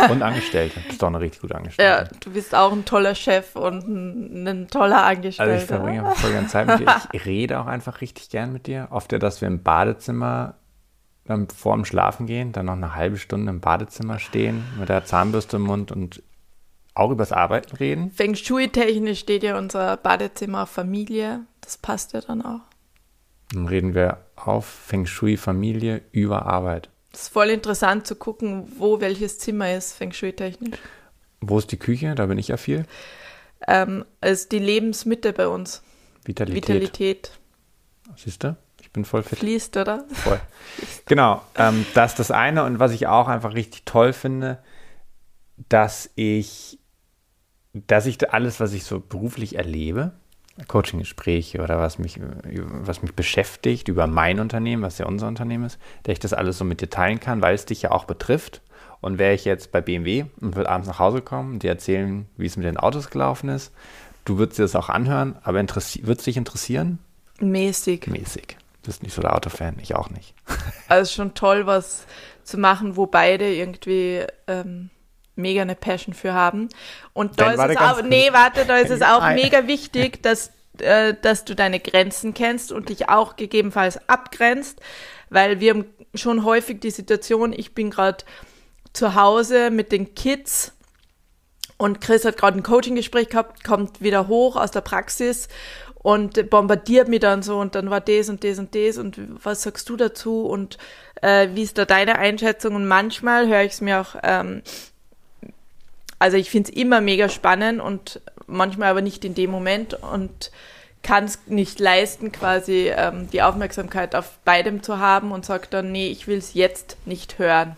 Und 0.08 0.22
Angestellte. 0.22 0.80
Bist 0.86 1.02
doch 1.02 1.08
eine 1.08 1.20
richtig 1.20 1.40
gute 1.40 1.54
Ja, 1.54 1.58
Angestellte. 1.58 2.14
du 2.20 2.30
bist 2.30 2.54
auch 2.54 2.72
ein 2.72 2.84
toller 2.84 3.14
Chef 3.14 3.56
und 3.56 3.86
ein, 3.86 4.46
ein 4.46 4.68
toller 4.68 5.04
Angestellter. 5.04 5.52
Also 5.52 5.62
ich 5.64 5.68
verbringe 5.68 6.10
voll 6.14 6.32
gerne 6.32 6.48
Zeit 6.48 6.66
mit 6.66 6.80
dir. 6.80 6.96
Ich 7.12 7.26
rede 7.26 7.60
auch 7.60 7.66
einfach 7.66 8.00
richtig 8.00 8.30
gern 8.30 8.52
mit 8.52 8.66
dir. 8.66 8.88
Oft 8.90 9.12
ja, 9.12 9.18
dass 9.18 9.40
wir 9.40 9.48
im 9.48 9.62
Badezimmer 9.62 10.54
dann 11.30 11.48
vor 11.48 11.74
dem 11.74 11.84
Schlafen 11.84 12.26
gehen, 12.26 12.52
dann 12.52 12.66
noch 12.66 12.74
eine 12.74 12.94
halbe 12.94 13.16
Stunde 13.16 13.50
im 13.50 13.60
Badezimmer 13.60 14.18
stehen, 14.18 14.64
mit 14.78 14.88
der 14.88 15.04
Zahnbürste 15.04 15.56
im 15.56 15.62
Mund 15.62 15.92
und 15.92 16.22
auch 16.94 17.10
übers 17.10 17.32
Arbeiten 17.32 17.76
reden. 17.76 18.10
Feng 18.10 18.34
Shui-technisch 18.34 19.20
steht 19.20 19.42
ja 19.42 19.56
unser 19.56 19.96
Badezimmer 19.96 20.66
Familie. 20.66 21.40
Das 21.60 21.78
passt 21.78 22.12
ja 22.12 22.20
dann 22.20 22.42
auch. 22.42 22.60
Dann 23.52 23.66
reden 23.66 23.94
wir 23.94 24.18
auf 24.36 24.66
Feng 24.66 25.06
Shui 25.06 25.36
Familie 25.36 26.02
über 26.12 26.46
Arbeit. 26.46 26.90
Es 27.12 27.22
ist 27.22 27.28
voll 27.28 27.48
interessant 27.48 28.06
zu 28.06 28.16
gucken, 28.16 28.70
wo 28.76 29.00
welches 29.00 29.38
Zimmer 29.38 29.74
ist, 29.74 29.94
Feng 29.94 30.12
Shui-technisch. 30.12 30.78
Wo 31.40 31.58
ist 31.58 31.72
die 31.72 31.78
Küche? 31.78 32.14
Da 32.14 32.26
bin 32.26 32.38
ich 32.38 32.48
ja 32.48 32.56
viel. 32.56 32.86
Ähm, 33.66 34.04
also 34.20 34.48
die 34.48 34.58
Lebensmitte 34.58 35.32
bei 35.32 35.48
uns. 35.48 35.82
Vitalität. 36.24 36.68
Vitalität 36.68 37.40
Siehst 38.16 38.44
du? 38.44 38.56
Ich 38.90 38.94
bin 38.94 39.04
voll 39.04 39.22
fit. 39.22 39.38
fließt, 39.38 39.76
oder? 39.76 40.04
Voll. 40.12 40.40
Genau, 41.06 41.42
ähm, 41.54 41.86
das 41.94 42.10
ist 42.10 42.18
das 42.18 42.30
eine. 42.32 42.64
Und 42.64 42.80
was 42.80 42.90
ich 42.90 43.06
auch 43.06 43.28
einfach 43.28 43.54
richtig 43.54 43.84
toll 43.84 44.12
finde, 44.12 44.58
dass 45.68 46.10
ich, 46.16 46.80
dass 47.72 48.06
ich 48.06 48.32
alles, 48.32 48.58
was 48.58 48.72
ich 48.72 48.82
so 48.82 48.98
beruflich 48.98 49.54
erlebe, 49.54 50.10
Coaching-Gespräche 50.66 51.62
oder 51.62 51.78
was 51.78 52.00
mich, 52.00 52.18
was 52.20 53.00
mich 53.00 53.14
beschäftigt 53.14 53.86
über 53.86 54.08
mein 54.08 54.40
Unternehmen, 54.40 54.82
was 54.82 54.98
ja 54.98 55.06
unser 55.06 55.28
Unternehmen 55.28 55.66
ist, 55.66 55.78
dass 56.02 56.14
ich 56.14 56.18
das 56.18 56.32
alles 56.32 56.58
so 56.58 56.64
mit 56.64 56.80
dir 56.80 56.90
teilen 56.90 57.20
kann, 57.20 57.42
weil 57.42 57.54
es 57.54 57.66
dich 57.66 57.82
ja 57.82 57.92
auch 57.92 58.06
betrifft. 58.06 58.60
Und 59.00 59.18
wäre 59.18 59.34
ich 59.34 59.44
jetzt 59.44 59.70
bei 59.70 59.80
BMW 59.80 60.24
und 60.40 60.56
würde 60.56 60.68
abends 60.68 60.88
nach 60.88 60.98
Hause 60.98 61.22
kommen 61.22 61.54
und 61.54 61.62
dir 61.62 61.70
erzählen, 61.70 62.26
wie 62.36 62.46
es 62.46 62.56
mit 62.56 62.66
den 62.66 62.76
Autos 62.76 63.08
gelaufen 63.08 63.48
ist, 63.50 63.72
du 64.24 64.36
würdest 64.36 64.58
dir 64.58 64.64
das 64.64 64.74
auch 64.74 64.88
anhören, 64.88 65.36
aber 65.42 65.62
würde 65.62 66.12
es 66.12 66.24
dich 66.24 66.36
interessieren? 66.36 66.98
Mäßig. 67.38 68.08
Mäßig. 68.08 68.58
Du 68.82 68.86
bist 68.86 69.02
nicht 69.02 69.14
so 69.14 69.22
der 69.22 69.36
Autofan, 69.36 69.78
ich 69.80 69.94
auch 69.94 70.10
nicht. 70.10 70.34
Also 70.88 71.12
schon 71.14 71.34
toll, 71.34 71.66
was 71.66 72.04
zu 72.42 72.58
machen, 72.58 72.96
wo 72.96 73.06
beide 73.06 73.54
irgendwie 73.54 74.26
ähm, 74.48 74.90
mega 75.36 75.62
eine 75.62 75.76
Passion 75.76 76.14
für 76.14 76.32
haben. 76.32 76.68
Und 77.12 77.40
da 77.40 77.52
Dann 77.54 77.70
ist 77.70 77.76
es 77.76 77.82
auch, 77.82 78.02
nee, 78.02 78.32
warte, 78.32 78.64
da 78.64 78.78
ist 78.78 78.90
es 78.90 79.02
auch 79.02 79.28
mega 79.30 79.68
wichtig, 79.68 80.20
dass, 80.22 80.50
äh, 80.78 81.14
dass 81.22 81.44
du 81.44 81.54
deine 81.54 81.78
Grenzen 81.78 82.34
kennst 82.34 82.72
und 82.72 82.88
dich 82.88 83.08
auch 83.08 83.36
gegebenenfalls 83.36 84.00
abgrenzt, 84.08 84.80
weil 85.28 85.60
wir 85.60 85.74
haben 85.74 85.84
schon 86.14 86.44
häufig 86.44 86.80
die 86.80 86.90
Situation, 86.90 87.52
ich 87.52 87.72
bin 87.72 87.90
gerade 87.90 88.24
zu 88.92 89.14
Hause 89.14 89.70
mit 89.70 89.92
den 89.92 90.16
Kids 90.16 90.72
und 91.76 92.00
Chris 92.00 92.24
hat 92.24 92.36
gerade 92.36 92.58
ein 92.58 92.62
Coaching-Gespräch 92.62 93.28
gehabt, 93.28 93.62
kommt 93.62 94.00
wieder 94.00 94.26
hoch 94.26 94.56
aus 94.56 94.72
der 94.72 94.80
Praxis 94.80 95.48
und 96.02 96.48
bombardiert 96.48 97.08
mich 97.08 97.20
dann 97.20 97.42
so 97.42 97.58
und 97.58 97.74
dann 97.74 97.90
war 97.90 98.00
das 98.00 98.28
und 98.28 98.42
das 98.42 98.58
und 98.58 98.74
das 98.74 98.96
und 98.96 99.18
was 99.44 99.62
sagst 99.62 99.88
du 99.88 99.96
dazu 99.96 100.46
und 100.46 100.78
äh, 101.20 101.48
wie 101.54 101.62
ist 101.62 101.76
da 101.76 101.84
deine 101.84 102.18
Einschätzung? 102.18 102.74
Und 102.74 102.88
manchmal 102.88 103.48
höre 103.48 103.62
ich 103.62 103.72
es 103.72 103.80
mir 103.82 104.00
auch, 104.00 104.16
ähm, 104.22 104.62
also 106.18 106.36
ich 106.36 106.50
finde 106.50 106.70
es 106.70 106.76
immer 106.76 107.00
mega 107.00 107.28
spannend 107.28 107.80
und 107.80 108.20
manchmal 108.46 108.90
aber 108.90 109.02
nicht 109.02 109.24
in 109.24 109.34
dem 109.34 109.50
Moment 109.50 109.94
und 109.94 110.50
kann 111.02 111.24
es 111.24 111.38
nicht 111.46 111.80
leisten, 111.80 112.32
quasi 112.32 112.90
ähm, 112.94 113.28
die 113.30 113.42
Aufmerksamkeit 113.42 114.14
auf 114.14 114.38
beidem 114.44 114.82
zu 114.82 114.98
haben 114.98 115.32
und 115.32 115.44
sagt 115.44 115.74
dann, 115.74 115.92
nee, 115.92 116.08
ich 116.08 116.26
will 116.26 116.38
es 116.38 116.54
jetzt 116.54 116.96
nicht 117.06 117.38
hören. 117.38 117.76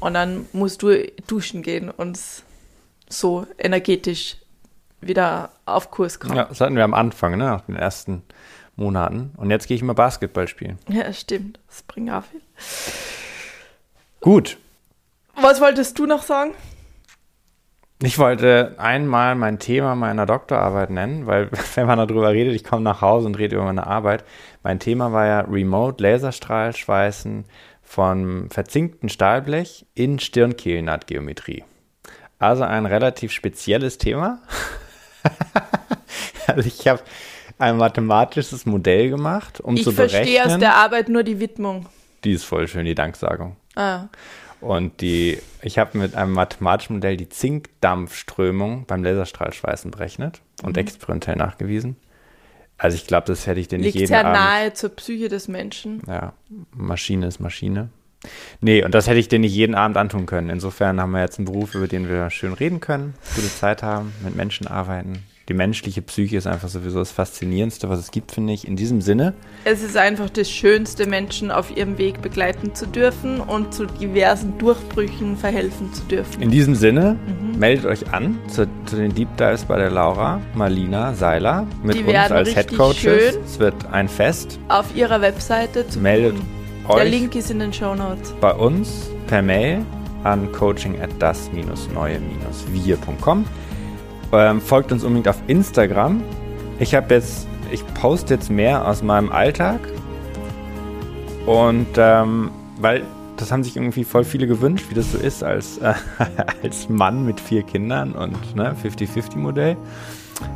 Und 0.00 0.14
dann 0.14 0.46
musst 0.52 0.82
du 0.82 1.06
duschen 1.26 1.62
gehen 1.62 1.90
und 1.90 2.18
so 3.08 3.46
energetisch 3.58 4.36
wieder 5.00 5.50
auf 5.66 5.90
Kurs 5.90 6.20
kommen. 6.20 6.36
Ja, 6.36 6.44
das 6.44 6.60
hatten 6.60 6.76
wir 6.76 6.84
am 6.84 6.94
Anfang, 6.94 7.32
ne, 7.32 7.44
nach 7.44 7.62
den 7.62 7.76
ersten 7.76 8.22
Monaten. 8.76 9.32
Und 9.36 9.50
jetzt 9.50 9.66
gehe 9.68 9.76
ich 9.76 9.82
mal 9.82 9.92
Basketball 9.92 10.48
spielen. 10.48 10.78
Ja, 10.88 11.12
stimmt. 11.12 11.58
Das 11.68 11.82
bringt 11.82 12.10
auch 12.10 12.24
viel. 12.24 12.40
Gut. 14.20 14.58
Was 15.40 15.60
wolltest 15.60 15.98
du 15.98 16.06
noch 16.06 16.22
sagen? 16.22 16.52
Ich 18.00 18.18
wollte 18.18 18.76
einmal 18.78 19.34
mein 19.34 19.58
Thema 19.58 19.96
meiner 19.96 20.24
Doktorarbeit 20.24 20.90
nennen, 20.90 21.26
weil 21.26 21.50
wenn 21.74 21.86
man 21.86 21.98
darüber 21.98 22.30
redet, 22.30 22.54
ich 22.54 22.64
komme 22.64 22.82
nach 22.82 23.00
Hause 23.00 23.26
und 23.26 23.38
rede 23.38 23.56
über 23.56 23.64
meine 23.64 23.86
Arbeit. 23.86 24.24
Mein 24.62 24.78
Thema 24.78 25.12
war 25.12 25.26
ja 25.26 25.40
Remote 25.40 26.02
Laserstrahlschweißen 26.02 27.44
von 27.82 28.50
verzinkten 28.50 29.08
Stahlblech 29.08 29.86
in 29.94 30.18
Stirnkehlennahtgeometrie. 30.18 31.64
Also 32.38 32.62
ein 32.62 32.86
relativ 32.86 33.32
spezielles 33.32 33.98
Thema. 33.98 34.40
also 36.46 36.66
ich 36.68 36.86
habe 36.88 37.02
ein 37.58 37.76
mathematisches 37.76 38.66
Modell 38.66 39.10
gemacht, 39.10 39.60
um 39.60 39.74
Ich 39.76 39.84
zu 39.84 39.92
verstehe 39.92 40.20
aus 40.22 40.26
berechnen. 40.44 40.60
der 40.60 40.76
Arbeit 40.76 41.08
nur 41.08 41.22
die 41.22 41.40
Widmung. 41.40 41.86
Die 42.24 42.32
ist 42.32 42.44
voll 42.44 42.68
schön, 42.68 42.84
die 42.84 42.94
Danksagung. 42.94 43.56
Ah, 43.76 44.06
Und 44.60 45.00
die, 45.00 45.38
ich 45.62 45.78
habe 45.78 45.98
mit 45.98 46.14
einem 46.14 46.32
mathematischen 46.32 46.96
Modell 46.96 47.16
die 47.16 47.28
Zinkdampfströmung 47.28 48.86
beim 48.86 49.04
Laserstrahlschweißen 49.04 49.90
berechnet 49.90 50.40
und 50.62 50.76
Mhm. 50.76 50.80
experimentell 50.82 51.36
nachgewiesen. 51.36 51.96
Also 52.76 52.94
ich 52.96 53.06
glaube, 53.06 53.26
das 53.26 53.46
hätte 53.46 53.58
ich 53.60 53.66
dir 53.68 53.78
nicht 53.78 53.86
liegt 53.86 53.96
jeden 53.96 54.06
sehr 54.08 54.24
Abend. 54.24 54.34
nahe 54.40 54.72
zur 54.72 54.90
Psyche 54.90 55.28
des 55.28 55.48
Menschen. 55.48 56.00
Ja, 56.06 56.32
Maschine 56.72 57.26
ist 57.26 57.40
Maschine. 57.40 57.88
Nee, 58.60 58.84
und 58.84 58.94
das 58.94 59.06
hätte 59.06 59.18
ich 59.18 59.28
dir 59.28 59.38
nicht 59.38 59.54
jeden 59.54 59.74
Abend 59.74 59.96
antun 59.96 60.26
können. 60.26 60.50
Insofern 60.50 61.00
haben 61.00 61.12
wir 61.12 61.20
jetzt 61.20 61.38
einen 61.38 61.46
Beruf, 61.46 61.74
über 61.74 61.88
den 61.88 62.08
wir 62.08 62.30
schön 62.30 62.52
reden 62.52 62.80
können, 62.80 63.14
gute 63.34 63.48
Zeit 63.48 63.82
haben, 63.82 64.12
mit 64.24 64.34
Menschen 64.36 64.66
arbeiten. 64.66 65.22
Die 65.48 65.54
menschliche 65.54 66.02
Psyche 66.02 66.36
ist 66.36 66.46
einfach 66.46 66.68
sowieso 66.68 66.98
das 66.98 67.10
Faszinierendste, 67.10 67.88
was 67.88 67.98
es 68.00 68.10
gibt, 68.10 68.32
finde 68.32 68.52
ich. 68.52 68.68
In 68.68 68.76
diesem 68.76 69.00
Sinne, 69.00 69.32
Es 69.64 69.82
ist 69.82 69.96
einfach 69.96 70.28
das 70.28 70.50
Schönste, 70.50 71.06
Menschen 71.06 71.50
auf 71.50 71.74
ihrem 71.74 71.96
Weg 71.96 72.20
begleiten 72.20 72.74
zu 72.74 72.86
dürfen 72.86 73.40
und 73.40 73.72
zu 73.72 73.86
diversen 73.86 74.58
Durchbrüchen 74.58 75.38
verhelfen 75.38 75.90
zu 75.94 76.02
dürfen. 76.02 76.42
in 76.42 76.50
diesem 76.50 76.74
Sinne, 76.74 77.16
Mhm. 77.26 77.58
meldet 77.58 77.86
euch 77.86 78.12
an 78.12 78.38
zu, 78.48 78.66
zu 78.84 78.96
den 78.96 79.14
Deep 79.14 79.34
Dives 79.38 79.64
bei 79.64 79.78
der 79.78 79.88
Laura 79.90 80.38
Marlina 80.54 81.14
Seiler 81.14 81.66
mit 81.82 81.96
uns 82.06 82.14
als 82.30 82.50
Head 82.54 82.76
Coaches. 82.76 82.98
schön. 82.98 83.42
Es 83.42 83.58
wird 83.58 83.86
ein 83.90 84.08
Fest. 84.10 84.58
Auf 84.68 84.94
ihrer 84.94 85.22
Webseite 85.22 85.88
zu 85.88 85.98
Meldet 85.98 86.34
buchen. 86.34 86.57
Euch 86.88 87.02
Der 87.02 87.10
Link 87.10 87.34
ist 87.34 87.50
in 87.50 87.58
den 87.58 87.72
Show 87.72 87.94
Notes. 87.94 88.32
bei 88.40 88.52
uns 88.52 89.10
per 89.26 89.42
Mail 89.42 89.84
an 90.24 90.50
coaching 90.52 91.00
at 91.00 91.10
das-neue-wir.com. 91.18 93.44
Ähm, 94.32 94.60
folgt 94.60 94.92
uns 94.92 95.04
unbedingt 95.04 95.28
auf 95.28 95.40
Instagram. 95.46 96.22
Ich 96.78 96.94
habe 96.94 97.14
jetzt, 97.14 97.46
ich 97.70 97.82
poste 97.94 98.34
jetzt 98.34 98.50
mehr 98.50 98.86
aus 98.86 99.02
meinem 99.02 99.32
Alltag. 99.32 99.80
Und 101.46 101.86
ähm, 101.96 102.50
weil 102.80 103.02
das 103.36 103.52
haben 103.52 103.62
sich 103.64 103.76
irgendwie 103.76 104.04
voll 104.04 104.24
viele 104.24 104.46
gewünscht, 104.46 104.86
wie 104.90 104.94
das 104.94 105.12
so 105.12 105.18
ist 105.18 105.42
als, 105.42 105.78
äh, 105.78 105.94
als 106.62 106.88
Mann 106.88 107.24
mit 107.24 107.40
vier 107.40 107.62
Kindern 107.62 108.12
und 108.12 108.56
ne, 108.56 108.74
50-50-Modell. 108.82 109.76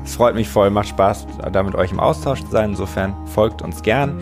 Es 0.04 0.16
freut 0.16 0.34
mich 0.34 0.48
voll, 0.48 0.70
macht 0.70 0.88
Spaß, 0.88 1.26
da 1.52 1.62
mit 1.62 1.74
euch 1.74 1.92
im 1.92 2.00
Austausch 2.00 2.42
zu 2.44 2.50
sein. 2.50 2.70
Insofern 2.70 3.14
folgt 3.26 3.62
uns 3.62 3.82
gern, 3.82 4.20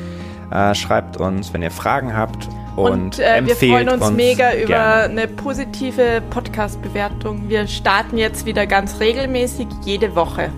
äh, 0.51 0.75
schreibt 0.75 1.17
uns, 1.19 1.53
wenn 1.53 1.63
ihr 1.63 1.71
Fragen 1.71 2.17
habt. 2.17 2.49
Und, 2.77 2.93
Und, 2.93 3.19
äh, 3.19 3.45
wir 3.45 3.57
freuen 3.57 3.89
uns, 3.89 4.11
mega 4.13 4.55
über 4.55 4.67
gerne. 4.67 5.03
eine 5.05 5.29
positive 5.29 6.23
Podcast-Bewertung. 6.31 7.49
Wir 7.49 7.67
starten 7.67 8.17
jetzt 8.17 8.47
wieder 8.47 8.67
ganz 8.67 9.01
regelmäßig 9.01 9.67
jede 9.85 10.15
Woche. 10.15 10.51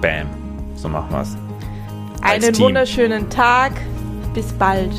Bam. 0.00 0.26
So 0.76 0.88
machen 0.88 1.10
wir's. 1.10 1.36
Als 2.22 2.44
Einen 2.44 2.52
Team. 2.54 2.64
wunderschönen 2.66 3.30
Tag. 3.30 3.72
Bis 4.34 4.52
bald. 4.52 4.92